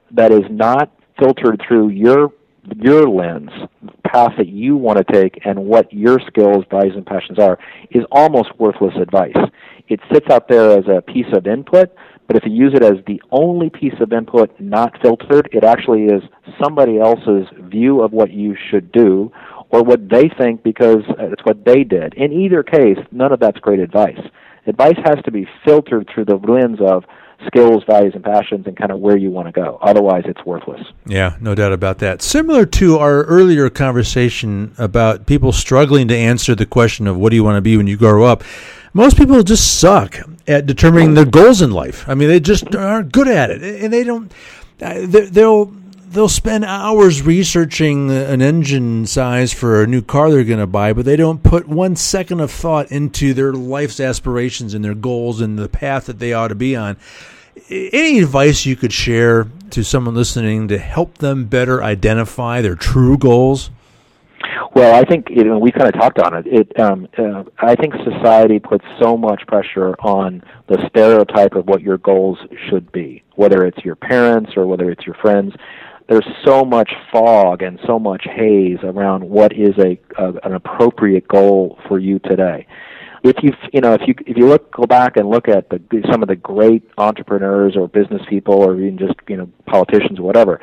that 0.09 0.31
is 0.31 0.45
not 0.49 0.91
filtered 1.19 1.61
through 1.67 1.89
your 1.89 2.31
your 2.75 3.07
lens, 3.07 3.51
path 4.03 4.33
that 4.37 4.47
you 4.47 4.75
want 4.75 4.97
to 4.97 5.13
take, 5.13 5.39
and 5.45 5.59
what 5.63 5.93
your 5.93 6.19
skills, 6.25 6.65
values, 6.71 6.95
and 6.95 7.05
passions 7.05 7.37
are, 7.37 7.59
is 7.91 8.03
almost 8.11 8.49
worthless 8.57 8.95
advice. 8.99 9.37
It 9.87 9.99
sits 10.11 10.27
out 10.29 10.47
there 10.49 10.71
as 10.71 10.85
a 10.87 11.01
piece 11.01 11.31
of 11.33 11.45
input, 11.45 11.95
but 12.27 12.35
if 12.35 12.43
you 12.45 12.51
use 12.51 12.73
it 12.75 12.83
as 12.83 13.03
the 13.07 13.21
only 13.31 13.69
piece 13.69 13.93
of 14.01 14.11
input 14.11 14.51
not 14.59 15.01
filtered, 15.01 15.49
it 15.53 15.63
actually 15.63 16.05
is 16.05 16.21
somebody 16.61 16.99
else's 16.99 17.47
view 17.69 18.01
of 18.01 18.11
what 18.11 18.31
you 18.31 18.55
should 18.69 18.91
do 18.91 19.31
or 19.69 19.83
what 19.83 20.09
they 20.09 20.29
think 20.37 20.63
because 20.63 21.03
uh, 21.09 21.31
it's 21.31 21.43
what 21.43 21.63
they 21.65 21.83
did. 21.83 22.13
In 22.13 22.31
either 22.31 22.63
case, 22.63 22.97
none 23.11 23.31
of 23.31 23.39
that's 23.39 23.59
great 23.59 23.79
advice. 23.79 24.19
Advice 24.65 24.97
has 25.05 25.17
to 25.23 25.31
be 25.31 25.47
filtered 25.65 26.09
through 26.13 26.25
the 26.25 26.35
lens 26.35 26.79
of 26.81 27.05
skills, 27.45 27.83
values, 27.87 28.13
and 28.15 28.23
passions 28.23 28.65
and 28.65 28.75
kind 28.75 28.91
of 28.91 28.99
where 28.99 29.15
you 29.15 29.29
want 29.29 29.47
to 29.47 29.51
go. 29.51 29.77
Otherwise, 29.81 30.23
it's 30.25 30.43
worthless. 30.45 30.81
Yeah, 31.05 31.37
no 31.39 31.55
doubt 31.55 31.71
about 31.71 31.99
that. 31.99 32.21
Similar 32.21 32.65
to 32.65 32.97
our 32.97 33.23
earlier 33.23 33.69
conversation 33.69 34.73
about 34.77 35.27
people 35.27 35.51
struggling 35.51 36.07
to 36.09 36.17
answer 36.17 36.55
the 36.55 36.65
question 36.65 37.07
of 37.07 37.15
what 37.15 37.29
do 37.29 37.35
you 37.35 37.43
want 37.43 37.57
to 37.57 37.61
be 37.61 37.77
when 37.77 37.87
you 37.87 37.95
grow 37.95 38.23
up, 38.25 38.43
most 38.93 39.17
people 39.17 39.41
just 39.43 39.79
suck 39.79 40.17
at 40.47 40.65
determining 40.65 41.13
their 41.13 41.25
goals 41.25 41.62
in 41.62 41.71
life. 41.71 42.07
I 42.07 42.15
mean, 42.15 42.29
they 42.29 42.39
just 42.39 42.73
aren't 42.75 43.12
good 43.12 43.27
at 43.27 43.49
it, 43.51 43.62
and 43.83 43.91
they 43.91 44.03
don't. 44.03 44.31
uh, 44.81 45.05
They'll 45.05 45.73
they'll 46.10 46.29
spend 46.29 46.63
hours 46.63 47.21
researching 47.21 48.10
an 48.10 48.41
engine 48.41 49.05
size 49.05 49.51
for 49.51 49.83
a 49.83 49.88
new 49.88 50.01
car 50.01 50.31
they're 50.31 50.45
going 50.45 50.57
to 50.57 50.65
buy, 50.65 50.93
but 50.93 51.03
they 51.03 51.17
don't 51.17 51.43
put 51.43 51.67
one 51.67 51.97
second 51.97 52.39
of 52.39 52.49
thought 52.49 52.89
into 52.91 53.33
their 53.33 53.51
life's 53.51 53.99
aspirations 53.99 54.73
and 54.73 54.86
their 54.86 54.95
goals 54.95 55.41
and 55.41 55.60
the 55.60 55.67
path 55.67 56.05
that 56.05 56.19
they 56.19 56.31
ought 56.31 56.47
to 56.47 56.55
be 56.55 56.77
on. 56.77 56.95
Any 57.69 58.19
advice 58.19 58.65
you 58.65 58.77
could 58.77 58.93
share 58.93 59.47
to 59.71 59.83
someone 59.83 60.15
listening 60.15 60.69
to 60.69 60.77
help 60.77 61.17
them 61.17 61.45
better 61.45 61.83
identify 61.83 62.62
their 62.62 62.75
true 62.75 63.17
goals? 63.17 63.69
Well, 64.77 64.93
I 64.93 65.05
think 65.05 65.29
you 65.31 65.43
know, 65.43 65.57
we 65.57 65.71
kind 65.71 65.87
of 65.87 65.99
talked 65.99 66.19
on 66.19 66.35
it. 66.35 66.45
It, 66.45 66.79
um, 66.79 67.07
uh, 67.17 67.45
I 67.57 67.73
think 67.73 67.95
society 68.13 68.59
puts 68.59 68.85
so 69.01 69.17
much 69.17 69.41
pressure 69.47 69.95
on 70.01 70.43
the 70.67 70.87
stereotype 70.89 71.55
of 71.55 71.65
what 71.65 71.81
your 71.81 71.97
goals 71.97 72.37
should 72.69 72.91
be, 72.91 73.23
whether 73.33 73.65
it's 73.65 73.83
your 73.83 73.95
parents 73.95 74.51
or 74.55 74.67
whether 74.67 74.91
it's 74.91 75.03
your 75.03 75.15
friends. 75.15 75.55
There's 76.07 76.27
so 76.45 76.63
much 76.63 76.91
fog 77.11 77.63
and 77.63 77.79
so 77.87 77.97
much 77.97 78.27
haze 78.29 78.77
around 78.83 79.27
what 79.27 79.51
is 79.51 79.73
a, 79.79 79.99
a 80.21 80.33
an 80.43 80.53
appropriate 80.53 81.27
goal 81.27 81.79
for 81.87 81.97
you 81.97 82.19
today. 82.19 82.67
If 83.23 83.37
you 83.41 83.53
you 83.73 83.81
know 83.81 83.93
if 83.93 84.01
you 84.05 84.13
if 84.27 84.37
you 84.37 84.47
look 84.47 84.71
go 84.71 84.85
back 84.85 85.17
and 85.17 85.27
look 85.27 85.47
at 85.47 85.71
the 85.71 85.81
some 86.11 86.21
of 86.21 86.29
the 86.29 86.35
great 86.35 86.87
entrepreneurs 86.99 87.75
or 87.75 87.87
business 87.87 88.21
people 88.29 88.53
or 88.53 88.79
even 88.79 88.99
just 88.99 89.15
you 89.27 89.37
know 89.37 89.49
politicians 89.65 90.19
or 90.19 90.23
whatever, 90.23 90.61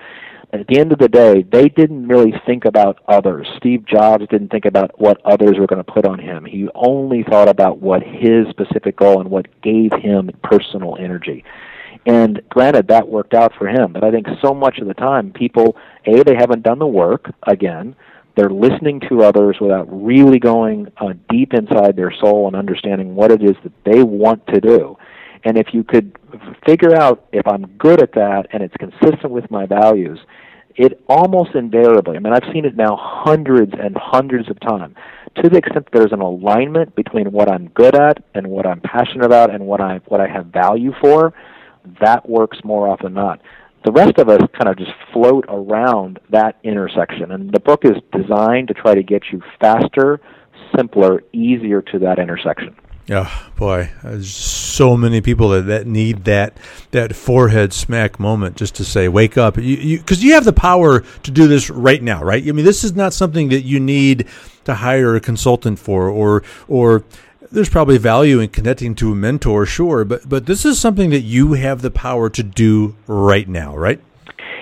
at 0.55 0.69
the 0.69 0.79
end 0.79 0.93
of 0.93 0.99
the 1.01 1.09
day, 1.09 1.43
they 1.43 1.69
didn't 1.69 2.07
really 2.07 2.33
think 2.47 2.65
about 2.65 3.01
others. 3.09 3.49
Steve 3.57 3.85
Jobs 3.87 4.25
didn't 4.31 4.51
think 4.51 4.65
about 4.65 4.99
what 5.01 5.21
others 5.25 5.59
were 5.59 5.67
going 5.67 5.83
to 5.83 5.93
put 5.93 6.07
on 6.07 6.21
him. 6.21 6.45
He 6.45 6.69
only 6.77 7.25
thought 7.25 7.49
about 7.49 7.81
what 7.81 8.05
his 8.05 8.47
specific 8.51 8.97
goal 8.97 9.21
and 9.21 9.31
what 9.31 9.61
gave 9.63 9.91
him 9.93 10.31
personal 10.45 10.97
energy. 10.97 11.45
And 12.07 12.41
granted, 12.51 12.87
that 12.89 13.09
worked 13.09 13.35
out 13.35 13.53
for 13.59 13.67
him. 13.67 13.95
But 13.95 14.05
I 14.05 14.13
think 14.13 14.29
so 14.41 14.55
much 14.55 14.79
of 14.79 14.87
the 14.87 14.95
time, 14.95 15.33
people, 15.33 15.77
A, 16.07 16.23
they 16.23 16.37
haven't 16.37 16.63
done 16.63 16.79
the 16.79 16.87
work, 16.87 17.33
again. 17.43 17.97
They're 18.37 18.51
listening 18.51 19.01
to 19.09 19.23
others 19.23 19.57
without 19.61 19.87
really 19.91 20.39
going 20.39 20.89
uh, 20.99 21.15
deep 21.31 21.53
inside 21.53 21.97
their 21.97 22.13
soul 22.21 22.47
and 22.47 22.55
understanding 22.55 23.17
what 23.17 23.33
it 23.33 23.43
is 23.43 23.57
that 23.65 23.73
they 23.85 24.05
want 24.05 24.47
to 24.49 24.61
do. 24.61 24.97
And 25.45 25.59
if 25.59 25.69
you 25.73 25.85
could 25.85 26.17
figure 26.67 26.95
out 26.97 27.27
if 27.33 27.47
I'm 27.47 27.67
good 27.77 28.03
at 28.03 28.13
that 28.13 28.47
and 28.53 28.63
it's 28.63 28.75
consistent 28.79 29.31
with 29.31 29.51
my 29.51 29.67
values, 29.67 30.19
it 30.77 31.01
almost 31.09 31.55
invariably, 31.55 32.17
I 32.17 32.21
mean, 32.21 32.33
I've 32.33 32.53
seen 32.53 32.65
it 32.65 32.77
now 32.77 32.97
hundreds 33.01 33.73
and 33.79 33.97
hundreds 33.97 34.51
of 34.51 34.59
times, 34.61 34.97
to 35.37 35.49
the 35.49 35.59
extent 35.59 35.85
that 35.85 35.93
there's 35.93 36.13
an 36.13 36.21
alignment 36.21 36.97
between 36.97 37.31
what 37.31 37.49
I'm 37.49 37.69
good 37.69 37.95
at 37.95 38.25
and 38.35 38.49
what 38.49 38.67
I'm 38.67 38.81
passionate 38.81 39.25
about 39.25 39.55
and 39.55 39.67
what 39.67 39.81
I, 39.81 40.01
what 40.07 40.21
I 40.21 40.27
have 40.27 40.47
value 40.47 40.93
for, 41.01 41.33
that 42.01 42.29
works 42.29 42.59
more 42.65 42.89
often 42.89 43.15
than 43.15 43.23
not. 43.23 43.41
The 43.85 43.93
rest 43.93 44.19
of 44.19 44.29
us 44.31 44.41
kind 44.59 44.69
of 44.69 44.79
just 44.79 44.93
float 45.13 45.45
around 45.49 46.19
that 46.31 46.59
intersection. 46.65 47.33
And 47.33 47.53
the 47.53 47.61
book 47.61 47.85
is 47.85 47.97
designed 48.13 48.69
to 48.69 48.75
try 48.75 48.95
to 48.95 49.03
get 49.03 49.25
you 49.31 49.43
faster, 49.61 50.21
simpler, 50.75 51.23
easier 51.33 51.83
to 51.83 51.99
that 52.01 52.19
intersection. 52.19 52.75
Oh 53.11 53.51
boy, 53.57 53.91
there's 54.03 54.35
so 54.35 54.97
many 54.97 55.21
people 55.21 55.51
that, 55.51 55.63
that 55.63 55.87
need 55.87 56.25
that 56.25 56.57
that 56.91 57.15
forehead 57.15 57.75
smack 57.75 58.19
moment 58.19 58.57
just 58.57 58.75
to 58.77 58.85
say, 58.85 59.09
"Wake 59.09 59.37
up!" 59.37 59.59
You 59.59 59.99
because 59.99 60.23
you, 60.23 60.31
you, 60.31 60.35
have 60.35 60.47
the 60.47 60.55
power 60.55 61.01
to 61.01 61.31
do 61.31 61.47
this 61.47 61.69
right 61.69 62.03
now, 62.03 62.25
right? 62.25 62.43
I 62.43 62.53
mean, 62.53 62.65
this 62.65 62.83
is 62.83 62.95
not 62.95 63.13
something 63.13 63.51
that 63.51 63.61
you 63.61 63.79
need 63.79 64.27
to 64.65 64.77
hire 64.77 65.15
a 65.15 65.21
consultant 65.21 65.79
for, 65.79 66.09
or 66.09 66.43
or 66.67 67.05
there's 67.53 67.69
probably 67.69 67.99
value 67.99 68.41
in 68.41 68.49
connecting 68.49 68.95
to 68.97 69.13
a 69.13 69.15
mentor, 69.15 69.67
sure, 69.67 70.07
but 70.07 70.27
but 70.27 70.47
this 70.47 70.65
is 70.65 70.81
something 70.81 71.11
that 71.11 71.21
you 71.21 71.53
have 71.53 71.83
the 71.83 71.91
power 71.91 72.31
to 72.31 72.43
do 72.43 72.97
right 73.07 73.49
now, 73.49 73.77
right? 73.77 74.01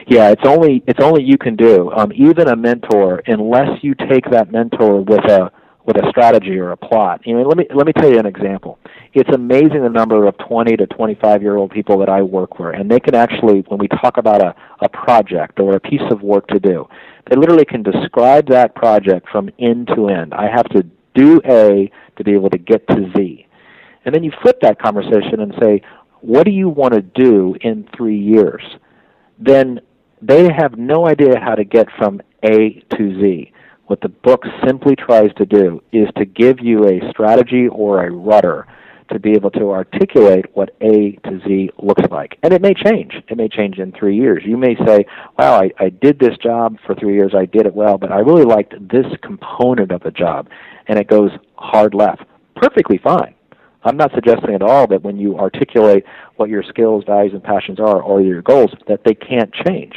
Yeah, 0.09 0.31
it's 0.31 0.44
only 0.44 0.83
it's 0.88 0.98
only 0.98 1.22
you 1.22 1.38
can 1.38 1.55
do. 1.55 1.92
Um, 1.92 2.12
even 2.12 2.48
a 2.48 2.57
mentor, 2.57 3.22
unless 3.26 3.85
you 3.85 3.94
take 3.94 4.28
that 4.33 4.50
mentor 4.50 5.00
with 5.00 5.24
a 5.31 5.52
with 5.85 5.97
a 5.97 6.09
strategy 6.11 6.59
or 6.59 6.71
a 6.71 6.77
plot. 6.77 7.21
You 7.25 7.37
know, 7.37 7.42
let 7.42 7.59
me 7.59 7.66
let 7.75 7.87
me 7.87 7.92
tell 7.92 8.11
you 8.11 8.18
an 8.18 8.27
example. 8.27 8.79
It's 9.14 9.31
amazing 9.31 9.83
the 9.83 9.88
number 9.88 10.27
of 10.27 10.37
20 10.38 10.77
to 10.77 10.87
25 10.87 11.42
year 11.42 11.57
old 11.57 11.71
people 11.71 11.99
that 11.99 12.09
I 12.09 12.23
work 12.23 12.59
with, 12.59 12.75
and 12.75 12.90
they 12.90 13.01
can 13.01 13.14
actually, 13.14 13.61
when 13.68 13.79
we 13.79 13.88
talk 13.88 14.16
about 14.16 14.42
a, 14.42 14.55
a 14.81 14.88
project 14.88 15.61
or 15.61 15.75
a 15.75 15.81
piece 15.81 16.03
of 16.11 16.23
work 16.23 16.47
to 16.49 16.61
do, 16.61 16.87
they 17.29 17.37
literally 17.37 17.64
can 17.64 17.83
describe 17.83 18.49
that 18.49 18.75
project 18.75 19.29
from 19.31 19.51
end 19.59 19.88
to 19.95 20.09
end. 20.09 20.35
I 20.35 20.49
have 20.49 20.68
to 20.71 20.85
do 21.14 21.40
A 21.45 21.90
to 22.16 22.25
be 22.25 22.33
able 22.33 22.51
to 22.51 22.59
get 22.59 22.87
to 22.88 23.12
Z. 23.16 23.47
And 24.05 24.14
then 24.14 24.25
you 24.25 24.33
flip 24.42 24.61
that 24.62 24.81
conversation 24.81 25.40
and 25.40 25.55
say, 25.61 25.83
what 26.21 26.45
do 26.45 26.51
you 26.51 26.68
want 26.68 26.95
to 26.95 27.03
do 27.03 27.57
in 27.61 27.88
three 27.97 28.18
years? 28.18 28.62
Then 29.38 29.81
they 30.21 30.49
have 30.53 30.79
no 30.79 31.07
idea 31.07 31.38
how 31.38 31.55
to 31.55 31.64
get 31.64 31.88
from 31.99 32.21
A 32.45 32.83
to 32.97 33.21
Z. 33.21 33.53
What 33.87 34.01
the 34.01 34.09
book 34.09 34.42
simply 34.66 34.97
tries 34.97 35.33
to 35.37 35.47
do 35.47 35.83
is 35.92 36.09
to 36.16 36.25
give 36.25 36.61
you 36.61 36.87
a 36.87 37.11
strategy 37.11 37.68
or 37.68 38.05
a 38.05 38.11
rudder 38.11 38.66
to 39.12 39.18
be 39.18 39.33
able 39.33 39.51
to 39.51 39.71
articulate 39.71 40.47
what 40.55 40.75
A 40.81 41.12
to 41.25 41.40
Z 41.47 41.71
looks 41.79 42.03
like. 42.11 42.38
And 42.42 42.53
it 42.53 42.62
may 42.62 42.75
change. 42.75 43.12
It 43.29 43.37
may 43.37 43.49
change 43.49 43.79
in 43.79 43.92
three 43.92 44.16
years. 44.16 44.42
You 44.47 44.57
may 44.57 44.75
say, 44.87 45.05
wow, 45.38 45.61
I, 45.61 45.71
I 45.79 45.88
did 45.90 46.18
this 46.18 46.37
job 46.38 46.77
for 46.87 46.95
three 46.95 47.14
years, 47.14 47.33
I 47.37 47.47
did 47.47 47.66
it 47.66 47.75
well, 47.75 47.99
but 47.99 48.11
I 48.11 48.21
really 48.21 48.45
liked 48.45 48.75
this 48.88 49.07
component 49.23 49.90
of 49.90 50.03
the 50.03 50.11
job, 50.11 50.49
and 50.88 50.99
it 50.99 51.09
goes 51.09 51.31
hard 51.57 51.95
left. 51.95 52.23
Perfectly 52.57 52.99
fine. 53.03 53.35
I'm 53.85 53.97
not 53.97 54.12
suggesting 54.14 54.55
at 54.55 54.62
all 54.62 54.87
that 54.88 55.03
when 55.03 55.16
you 55.16 55.38
articulate 55.38 56.05
what 56.37 56.49
your 56.49 56.62
skills, 56.62 57.05
values, 57.05 57.33
and 57.35 57.42
passions 57.42 57.81
are, 57.81 58.01
or 58.01 58.21
your 58.21 58.40
goals, 58.42 58.71
that 58.87 59.01
they 59.05 59.14
can't 59.14 59.53
change. 59.66 59.95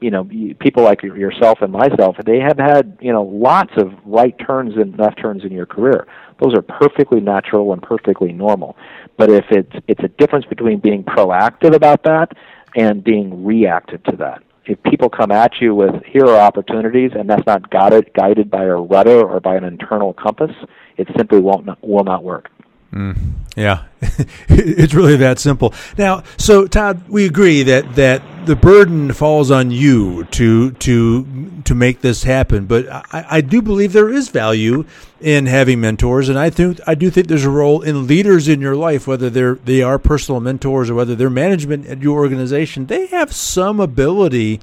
You 0.00 0.10
know, 0.10 0.24
people 0.60 0.84
like 0.84 1.02
yourself 1.02 1.58
and 1.60 1.72
myself, 1.72 2.16
they 2.24 2.38
have 2.38 2.58
had 2.58 2.98
you 3.00 3.12
know 3.12 3.22
lots 3.22 3.72
of 3.76 3.92
right 4.04 4.34
turns 4.46 4.74
and 4.76 4.96
left 4.98 5.20
turns 5.20 5.44
in 5.44 5.50
your 5.50 5.66
career. 5.66 6.06
Those 6.40 6.54
are 6.54 6.62
perfectly 6.62 7.20
natural 7.20 7.72
and 7.72 7.82
perfectly 7.82 8.32
normal. 8.32 8.76
But 9.16 9.30
if 9.30 9.44
it's 9.50 9.72
it's 9.88 10.02
a 10.04 10.08
difference 10.08 10.46
between 10.46 10.78
being 10.78 11.02
proactive 11.02 11.74
about 11.74 12.04
that 12.04 12.32
and 12.76 13.02
being 13.02 13.44
reactive 13.44 14.02
to 14.04 14.16
that. 14.16 14.42
If 14.64 14.80
people 14.84 15.08
come 15.08 15.32
at 15.32 15.60
you 15.60 15.74
with 15.74 16.04
here 16.06 16.24
are 16.24 16.38
opportunities 16.38 17.10
and 17.18 17.28
that's 17.28 17.46
not 17.46 17.68
guided 17.70 18.14
guided 18.14 18.50
by 18.50 18.64
a 18.64 18.76
rudder 18.76 19.20
or 19.26 19.40
by 19.40 19.56
an 19.56 19.64
internal 19.64 20.12
compass, 20.12 20.52
it 20.96 21.08
simply 21.16 21.40
won't 21.40 21.68
will 21.82 22.04
not 22.04 22.22
work. 22.22 22.51
Mm, 22.92 23.16
yeah, 23.56 23.84
it's 24.48 24.92
really 24.92 25.16
that 25.16 25.38
simple. 25.38 25.72
Now, 25.96 26.24
so 26.36 26.66
Todd, 26.66 27.08
we 27.08 27.24
agree 27.24 27.62
that 27.62 27.94
that 27.94 28.22
the 28.44 28.54
burden 28.54 29.14
falls 29.14 29.50
on 29.50 29.70
you 29.70 30.24
to 30.24 30.72
to 30.72 31.62
to 31.64 31.74
make 31.74 32.02
this 32.02 32.24
happen. 32.24 32.66
But 32.66 32.86
I, 32.90 33.26
I 33.30 33.40
do 33.40 33.62
believe 33.62 33.94
there 33.94 34.10
is 34.10 34.28
value 34.28 34.84
in 35.22 35.46
having 35.46 35.80
mentors, 35.80 36.28
and 36.28 36.38
I 36.38 36.50
think 36.50 36.80
I 36.86 36.94
do 36.94 37.08
think 37.08 37.28
there's 37.28 37.46
a 37.46 37.50
role 37.50 37.80
in 37.80 38.06
leaders 38.06 38.46
in 38.46 38.60
your 38.60 38.76
life, 38.76 39.06
whether 39.06 39.30
they're 39.30 39.54
they 39.54 39.80
are 39.82 39.98
personal 39.98 40.42
mentors 40.42 40.90
or 40.90 40.94
whether 40.94 41.14
they're 41.14 41.30
management 41.30 41.86
at 41.86 42.02
your 42.02 42.18
organization. 42.18 42.86
They 42.86 43.06
have 43.06 43.32
some 43.32 43.80
ability. 43.80 44.60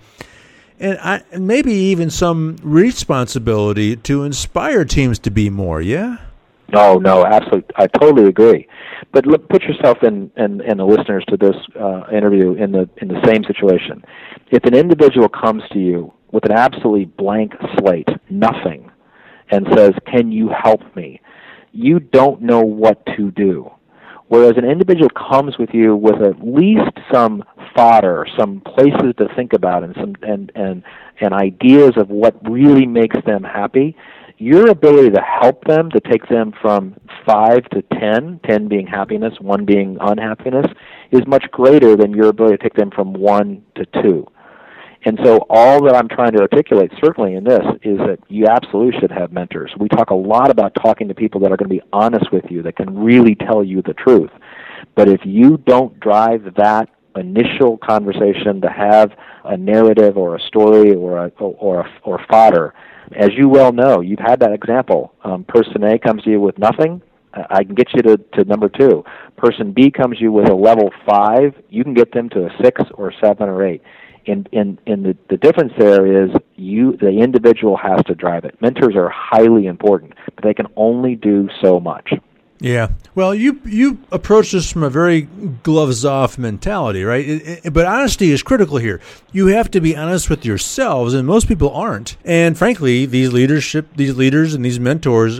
And, 0.82 0.98
I, 1.00 1.24
and 1.34 1.46
maybe 1.46 1.74
even 1.74 2.10
some 2.10 2.56
responsibility 2.64 3.98
to 3.98 4.24
inspire 4.24 4.86
teams 4.86 5.20
to 5.20 5.30
be 5.30 5.50
more. 5.50 5.82
Yeah. 5.82 6.20
No, 6.74 6.96
no, 6.98 7.26
absolutely. 7.26 7.70
I 7.76 7.88
totally 7.88 8.28
agree. 8.28 8.68
But 9.12 9.26
look, 9.26 9.50
put 9.50 9.64
yourself 9.64 9.98
in, 10.04 10.32
in, 10.38 10.62
in 10.62 10.78
the 10.78 10.86
listeners 10.86 11.24
to 11.30 11.38
this 11.38 11.56
uh, 11.80 12.04
interview 12.12 12.54
in 12.54 12.72
the 12.72 12.90
in 12.98 13.08
the 13.08 13.22
same 13.26 13.44
situation. 13.44 14.04
If 14.52 14.64
an 14.66 14.76
individual 14.76 15.30
comes 15.30 15.64
to 15.74 15.80
you 15.80 16.14
with 16.32 16.46
an 16.46 16.52
absolutely 16.52 17.06
blank 17.06 17.54
slate, 17.78 18.10
nothing, 18.30 18.92
and 19.50 19.68
says, 19.76 19.92
"Can 20.12 20.32
you 20.32 20.50
help 20.50 20.82
me?" 20.96 21.22
You 21.72 22.00
don't 22.00 22.42
know 22.42 22.62
what 22.62 23.06
to 23.18 23.32
do. 23.32 23.72
Whereas 24.28 24.58
an 24.58 24.66
individual 24.66 25.10
comes 25.10 25.58
with 25.58 25.70
you 25.74 25.96
with 25.96 26.22
at 26.22 26.46
least 26.46 26.92
some 27.12 27.44
fodder, 27.76 28.28
some 28.38 28.62
places 28.62 29.14
to 29.18 29.28
think 29.36 29.54
about, 29.54 29.84
and 29.84 29.96
some 29.96 30.16
and 30.22 30.52
and 30.54 30.84
and 31.20 31.34
ideas 31.34 31.94
of 31.98 32.10
what 32.10 32.36
really 32.48 32.86
makes 32.86 33.18
them 33.26 33.44
happy 33.44 33.96
your 34.40 34.70
ability 34.70 35.12
to 35.12 35.22
help 35.22 35.64
them 35.66 35.92
to 35.92 36.00
take 36.00 36.28
them 36.30 36.54
from 36.62 36.96
5 37.26 37.70
to 37.72 37.82
10, 38.00 38.40
10 38.48 38.68
being 38.70 38.88
happiness, 38.88 39.34
1 39.40 39.66
being 39.66 39.98
unhappiness, 40.00 40.66
is 41.12 41.22
much 41.28 41.44
greater 41.52 41.96
than 41.98 42.14
your 42.14 42.30
ability 42.30 42.58
to 42.58 42.64
take 42.64 42.74
them 42.74 42.90
from 42.90 43.14
1 43.14 43.62
to 43.76 43.86
2. 44.02 44.26
And 45.06 45.20
so 45.24 45.46
all 45.50 45.84
that 45.84 45.96
I'm 45.96 46.08
trying 46.08 46.34
to 46.34 46.40
articulate 46.40 46.92
certainly 47.04 47.36
in 47.36 47.44
this 47.44 47.66
is 47.84 47.98
that 48.00 48.20
you 48.28 48.48
absolutely 48.48 49.00
should 49.00 49.12
have 49.12 49.32
mentors. 49.32 49.72
We 49.78 49.88
talk 49.88 50.10
a 50.10 50.16
lot 50.16 50.50
about 50.50 50.74
talking 50.76 51.08
to 51.10 51.14
people 51.14 51.40
that 51.42 51.52
are 51.52 51.58
going 51.58 51.70
to 51.70 51.76
be 51.76 51.82
honest 51.94 52.32
with 52.32 52.46
you, 52.50 52.62
that 52.64 52.76
can 52.76 52.98
really 52.98 53.36
tell 53.36 53.64
you 53.64 53.82
the 53.82 53.94
truth. 53.94 54.32
But 54.96 55.08
if 55.08 55.22
you 55.26 55.58
don't 55.58 56.00
drive 56.00 56.56
that 56.56 56.90
initial 57.20 57.78
conversation 57.78 58.62
to 58.62 58.70
have 58.70 59.12
a 59.44 59.58
narrative 59.58 60.18
or 60.18 60.36
a 60.36 60.40
story 60.42 60.94
or 60.94 61.26
a, 61.26 61.28
or 61.40 61.82
a, 61.82 61.90
or 62.04 62.24
fodder, 62.30 62.74
as 63.16 63.30
you 63.38 63.50
well 63.50 63.72
know, 63.72 64.02
you've 64.02 64.20
had 64.20 64.40
that 64.42 64.54
example. 64.54 65.14
Um, 65.24 65.44
person 65.44 65.84
A 65.84 65.98
comes 65.98 66.24
to 66.24 66.30
you 66.30 66.42
with 66.42 66.58
nothing. 66.58 67.02
I 67.34 67.64
can 67.64 67.76
get 67.76 67.88
you 67.94 68.02
to, 68.04 68.18
to 68.18 68.44
number 68.46 68.70
two. 68.70 69.04
Person 69.38 69.72
B 69.72 69.92
comes 69.92 70.18
to 70.18 70.24
you 70.24 70.32
with 70.32 70.50
a 70.50 70.54
level 70.54 70.90
five. 71.08 71.54
You 71.70 71.84
can 71.84 71.94
get 71.94 72.12
them 72.12 72.30
to 72.30 72.48
a 72.48 72.50
six 72.64 72.82
or 72.96 73.14
seven 73.24 73.50
or 73.50 73.66
eight. 73.66 73.82
And, 74.28 74.50
and, 74.52 74.80
in 74.86 75.04
the, 75.04 75.18
the 75.30 75.38
difference 75.38 75.74
there 75.78 76.24
is 76.24 76.30
you 76.56 76.98
the 76.98 77.10
individual 77.10 77.78
has 77.78 78.04
to 78.08 78.16
drive 78.16 78.46
it. 78.46 78.62
Mentors 78.62 78.96
are 78.96 79.10
highly 79.10 79.66
important, 79.68 80.14
but 80.36 80.44
they 80.44 80.54
can 80.54 80.68
only 80.76 81.16
do 81.16 81.50
so 81.64 81.80
much. 81.80 82.14
Yeah. 82.62 82.90
Well, 83.16 83.34
you 83.34 83.62
you 83.66 84.00
approach 84.12 84.52
this 84.52 84.72
from 84.72 84.84
a 84.84 84.90
very 84.90 85.22
gloves 85.64 86.04
off 86.04 86.38
mentality, 86.38 87.04
right? 87.04 87.28
It, 87.28 87.66
it, 87.66 87.74
but 87.74 87.86
honesty 87.86 88.32
is 88.32 88.44
critical 88.44 88.78
here. 88.78 89.00
You 89.32 89.48
have 89.48 89.72
to 89.72 89.80
be 89.82 89.96
honest 89.96 90.30
with 90.30 90.46
yourselves, 90.46 91.14
and 91.14 91.26
most 91.26 91.48
people 91.48 91.72
aren't. 91.72 92.18
And 92.26 92.58
frankly, 92.58 93.06
these 93.06 93.32
leadership, 93.32 93.88
these 93.96 94.16
leaders, 94.16 94.54
and 94.54 94.66
these 94.66 94.80
mentors, 94.80 95.40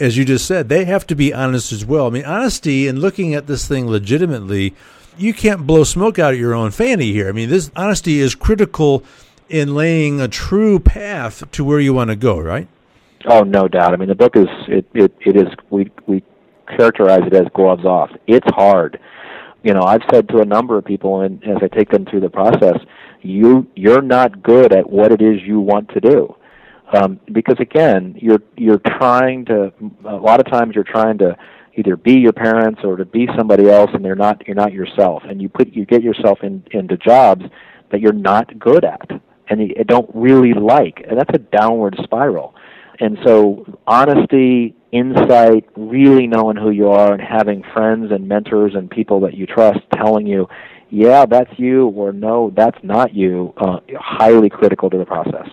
as 0.00 0.16
you 0.16 0.24
just 0.24 0.46
said, 0.46 0.70
they 0.70 0.86
have 0.86 1.06
to 1.08 1.14
be 1.14 1.34
honest 1.34 1.72
as 1.72 1.84
well. 1.84 2.06
I 2.06 2.10
mean, 2.10 2.24
honesty 2.24 2.88
and 2.88 3.00
looking 3.00 3.34
at 3.34 3.46
this 3.46 3.68
thing 3.68 3.86
legitimately. 3.86 4.74
You 5.18 5.32
can't 5.32 5.66
blow 5.66 5.82
smoke 5.84 6.18
out 6.18 6.34
of 6.34 6.40
your 6.40 6.54
own 6.54 6.72
fanny 6.72 7.10
here. 7.10 7.28
I 7.28 7.32
mean, 7.32 7.48
this 7.48 7.70
honesty 7.74 8.20
is 8.20 8.34
critical 8.34 9.02
in 9.48 9.74
laying 9.74 10.20
a 10.20 10.28
true 10.28 10.78
path 10.78 11.50
to 11.52 11.64
where 11.64 11.80
you 11.80 11.94
want 11.94 12.10
to 12.10 12.16
go, 12.16 12.38
right? 12.38 12.68
Oh, 13.24 13.40
no 13.42 13.66
doubt. 13.66 13.94
I 13.94 13.96
mean, 13.96 14.08
the 14.08 14.14
book 14.14 14.36
is 14.36 14.46
it 14.68 14.86
it, 14.92 15.14
it 15.20 15.36
is 15.36 15.48
we 15.70 15.90
we 16.06 16.22
characterize 16.66 17.22
it 17.26 17.34
as 17.34 17.46
gloves 17.54 17.84
off. 17.84 18.10
It's 18.26 18.46
hard. 18.54 18.98
You 19.62 19.74
know, 19.74 19.82
I've 19.82 20.02
said 20.12 20.28
to 20.28 20.38
a 20.38 20.44
number 20.44 20.78
of 20.78 20.84
people, 20.84 21.22
and 21.22 21.42
as 21.44 21.56
I 21.60 21.68
take 21.68 21.90
them 21.90 22.04
through 22.04 22.20
the 22.20 22.30
process, 22.30 22.78
you 23.22 23.66
you're 23.74 24.02
not 24.02 24.42
good 24.42 24.72
at 24.72 24.88
what 24.88 25.10
it 25.10 25.20
is 25.20 25.42
you 25.42 25.60
want 25.60 25.88
to 25.90 26.00
do, 26.00 26.36
um, 26.92 27.18
because 27.32 27.56
again, 27.58 28.14
you're 28.16 28.42
you're 28.56 28.78
trying 28.78 29.44
to. 29.46 29.72
A 30.04 30.16
lot 30.16 30.38
of 30.38 30.46
times, 30.46 30.74
you're 30.74 30.84
trying 30.84 31.18
to 31.18 31.36
either 31.74 31.96
be 31.96 32.14
your 32.14 32.32
parents 32.32 32.82
or 32.84 32.96
to 32.96 33.04
be 33.04 33.28
somebody 33.36 33.68
else, 33.68 33.90
and 33.92 34.04
they're 34.04 34.14
not. 34.14 34.46
You're 34.46 34.54
not 34.54 34.72
yourself, 34.72 35.24
and 35.28 35.42
you 35.42 35.48
put 35.48 35.72
you 35.72 35.84
get 35.84 36.02
yourself 36.02 36.38
in, 36.42 36.62
into 36.70 36.96
jobs 36.96 37.44
that 37.90 38.00
you're 38.00 38.12
not 38.12 38.56
good 38.58 38.84
at, 38.84 39.10
and 39.48 39.60
you 39.60 39.74
don't 39.84 40.08
really 40.14 40.52
like, 40.52 41.04
and 41.08 41.18
that's 41.18 41.34
a 41.34 41.38
downward 41.38 41.96
spiral. 42.04 42.54
And 43.00 43.18
so, 43.24 43.78
honesty, 43.86 44.74
insight, 44.92 45.68
really 45.76 46.26
knowing 46.26 46.56
who 46.56 46.70
you 46.70 46.88
are, 46.88 47.12
and 47.12 47.22
having 47.22 47.62
friends 47.72 48.10
and 48.10 48.28
mentors 48.28 48.74
and 48.74 48.90
people 48.90 49.20
that 49.20 49.34
you 49.34 49.46
trust 49.46 49.80
telling 49.92 50.26
you 50.26 50.48
yeah, 50.90 51.26
that's 51.26 51.58
you, 51.58 51.88
or 51.88 52.12
no, 52.12 52.52
that's 52.54 52.78
not 52.82 53.14
you, 53.14 53.52
uh, 53.56 53.80
highly 53.98 54.48
critical 54.48 54.88
to 54.90 54.98
the 54.98 55.04
process. 55.04 55.48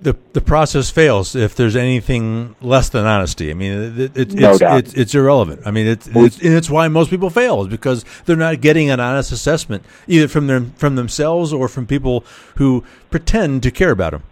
The 0.00 0.16
the 0.32 0.40
process 0.40 0.88
fails 0.88 1.36
if 1.36 1.54
there's 1.54 1.76
anything 1.76 2.56
less 2.62 2.88
than 2.88 3.04
honesty. 3.04 3.50
I 3.50 3.54
mean, 3.54 4.00
it, 4.00 4.16
it, 4.16 4.32
No 4.32 4.52
it's, 4.52 4.62
it's 4.62 4.94
it's 4.94 5.14
irrelevant. 5.14 5.60
I 5.66 5.72
mean, 5.72 5.86
it's, 5.86 6.08
it's 6.08 6.40
and 6.40 6.54
it's 6.54 6.70
why 6.70 6.88
most 6.88 7.10
people 7.10 7.28
fail 7.28 7.60
is 7.62 7.68
because 7.68 8.06
they're 8.24 8.34
not 8.34 8.62
getting 8.62 8.88
an 8.88 8.98
honest 8.98 9.30
assessment 9.30 9.84
either 10.06 10.26
from 10.26 10.46
them 10.46 10.72
from 10.76 10.96
themselves 10.96 11.52
or 11.52 11.68
from 11.68 11.86
people 11.86 12.24
who 12.56 12.82
pretend 13.10 13.62
to 13.64 13.70
care 13.70 13.90
about 13.90 14.12
them. 14.12 14.22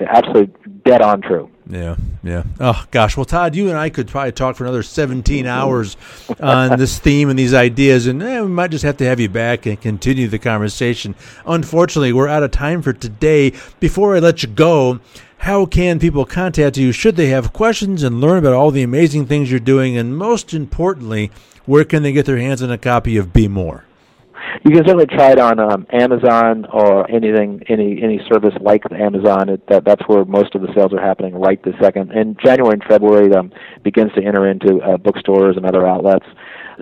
Absolutely 0.00 0.54
dead 0.86 1.02
on 1.02 1.20
true. 1.20 1.50
Yeah, 1.70 1.96
yeah. 2.22 2.44
Oh 2.60 2.86
gosh. 2.90 3.16
Well, 3.16 3.26
Todd, 3.26 3.54
you 3.54 3.68
and 3.68 3.76
I 3.76 3.90
could 3.90 4.08
probably 4.08 4.32
talk 4.32 4.56
for 4.56 4.64
another 4.64 4.82
seventeen 4.82 5.44
hours 5.44 5.98
on 6.40 6.78
this 6.78 6.98
theme 6.98 7.28
and 7.28 7.38
these 7.38 7.52
ideas, 7.52 8.06
and 8.06 8.22
eh, 8.22 8.40
we 8.40 8.48
might 8.48 8.70
just 8.70 8.84
have 8.84 8.96
to 8.98 9.04
have 9.04 9.20
you 9.20 9.28
back 9.28 9.66
and 9.66 9.78
continue 9.78 10.28
the 10.28 10.38
conversation. 10.38 11.14
Unfortunately, 11.44 12.12
we're 12.12 12.28
out 12.28 12.42
of 12.42 12.52
time 12.52 12.80
for 12.80 12.94
today. 12.94 13.52
Before 13.80 14.16
I 14.16 14.18
let 14.18 14.42
you 14.42 14.48
go, 14.48 15.00
how 15.38 15.66
can 15.66 15.98
people 15.98 16.24
contact 16.24 16.78
you 16.78 16.90
should 16.90 17.16
they 17.16 17.28
have 17.28 17.52
questions 17.52 18.02
and 18.02 18.20
learn 18.20 18.38
about 18.38 18.54
all 18.54 18.70
the 18.70 18.82
amazing 18.82 19.26
things 19.26 19.50
you're 19.50 19.60
doing, 19.60 19.94
and 19.96 20.16
most 20.16 20.54
importantly, 20.54 21.30
where 21.66 21.84
can 21.84 22.02
they 22.02 22.12
get 22.12 22.24
their 22.24 22.38
hands 22.38 22.62
on 22.62 22.70
a 22.70 22.78
copy 22.78 23.18
of 23.18 23.34
Be 23.34 23.46
More? 23.46 23.84
You 24.68 24.74
can 24.74 24.84
certainly 24.84 25.06
try 25.06 25.32
it 25.32 25.38
on 25.38 25.58
um, 25.58 25.86
Amazon 25.90 26.66
or 26.70 27.10
anything, 27.10 27.62
any 27.70 28.02
any 28.02 28.20
service 28.30 28.52
like 28.60 28.82
Amazon. 28.92 29.48
It, 29.48 29.66
that 29.68 29.86
that's 29.86 30.06
where 30.06 30.26
most 30.26 30.54
of 30.54 30.60
the 30.60 30.68
sales 30.74 30.92
are 30.92 31.00
happening 31.00 31.34
right 31.34 31.58
this 31.64 31.74
second. 31.80 32.12
And 32.12 32.38
January 32.38 32.74
and 32.74 32.84
February 32.84 33.32
um, 33.32 33.50
begins 33.82 34.12
to 34.12 34.22
enter 34.22 34.46
into 34.46 34.82
uh, 34.82 34.98
bookstores 34.98 35.56
and 35.56 35.64
other 35.64 35.88
outlets. 35.88 36.26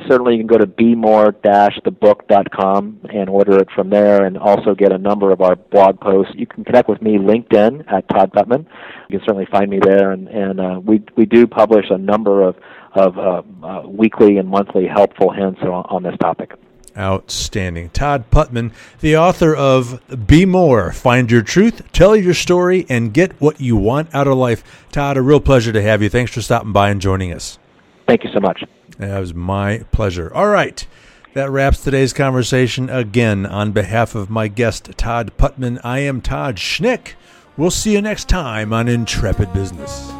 Certainly, 0.08 0.32
you 0.32 0.40
can 0.40 0.48
go 0.48 0.58
to 0.58 0.66
bemore-thebook.com 0.66 3.00
and 3.14 3.30
order 3.30 3.60
it 3.60 3.68
from 3.72 3.88
there, 3.88 4.24
and 4.24 4.36
also 4.36 4.74
get 4.74 4.90
a 4.90 4.98
number 4.98 5.30
of 5.30 5.40
our 5.40 5.54
blog 5.54 6.00
posts. 6.00 6.34
You 6.34 6.48
can 6.48 6.64
connect 6.64 6.88
with 6.88 7.00
me 7.00 7.18
LinkedIn 7.18 7.84
at 7.86 8.08
Todd 8.08 8.32
Putman. 8.32 8.66
You 9.08 9.20
can 9.20 9.28
certainly 9.28 9.46
find 9.48 9.70
me 9.70 9.78
there, 9.80 10.10
and 10.10 10.26
and 10.26 10.60
uh, 10.60 10.80
we 10.84 11.04
we 11.16 11.24
do 11.24 11.46
publish 11.46 11.86
a 11.90 11.98
number 11.98 12.42
of 12.42 12.56
of 12.96 13.16
uh, 13.16 13.42
uh, 13.64 13.82
weekly 13.86 14.38
and 14.38 14.48
monthly 14.48 14.88
helpful 14.88 15.30
hints 15.30 15.60
on, 15.62 15.84
on 15.88 16.02
this 16.02 16.16
topic. 16.20 16.50
Outstanding. 16.96 17.90
Todd 17.90 18.24
Putman, 18.30 18.72
the 19.00 19.16
author 19.16 19.54
of 19.54 20.00
Be 20.26 20.46
More, 20.46 20.92
Find 20.92 21.30
Your 21.30 21.42
Truth, 21.42 21.92
Tell 21.92 22.16
Your 22.16 22.34
Story, 22.34 22.86
and 22.88 23.12
Get 23.12 23.40
What 23.40 23.60
You 23.60 23.76
Want 23.76 24.14
Out 24.14 24.26
of 24.26 24.36
Life. 24.36 24.86
Todd, 24.92 25.16
a 25.16 25.22
real 25.22 25.40
pleasure 25.40 25.72
to 25.72 25.82
have 25.82 26.02
you. 26.02 26.08
Thanks 26.08 26.32
for 26.32 26.40
stopping 26.40 26.72
by 26.72 26.90
and 26.90 27.00
joining 27.00 27.32
us. 27.32 27.58
Thank 28.06 28.24
you 28.24 28.30
so 28.32 28.40
much. 28.40 28.64
That 28.98 29.18
was 29.18 29.34
my 29.34 29.84
pleasure. 29.92 30.32
All 30.32 30.48
right. 30.48 30.86
That 31.34 31.50
wraps 31.50 31.84
today's 31.84 32.14
conversation. 32.14 32.88
Again, 32.88 33.44
on 33.44 33.72
behalf 33.72 34.14
of 34.14 34.30
my 34.30 34.48
guest, 34.48 34.90
Todd 34.96 35.32
Putman, 35.36 35.78
I 35.84 35.98
am 35.98 36.22
Todd 36.22 36.56
Schnick. 36.56 37.12
We'll 37.58 37.70
see 37.70 37.92
you 37.92 38.00
next 38.00 38.28
time 38.28 38.72
on 38.72 38.88
Intrepid 38.88 39.52
Business. 39.52 40.10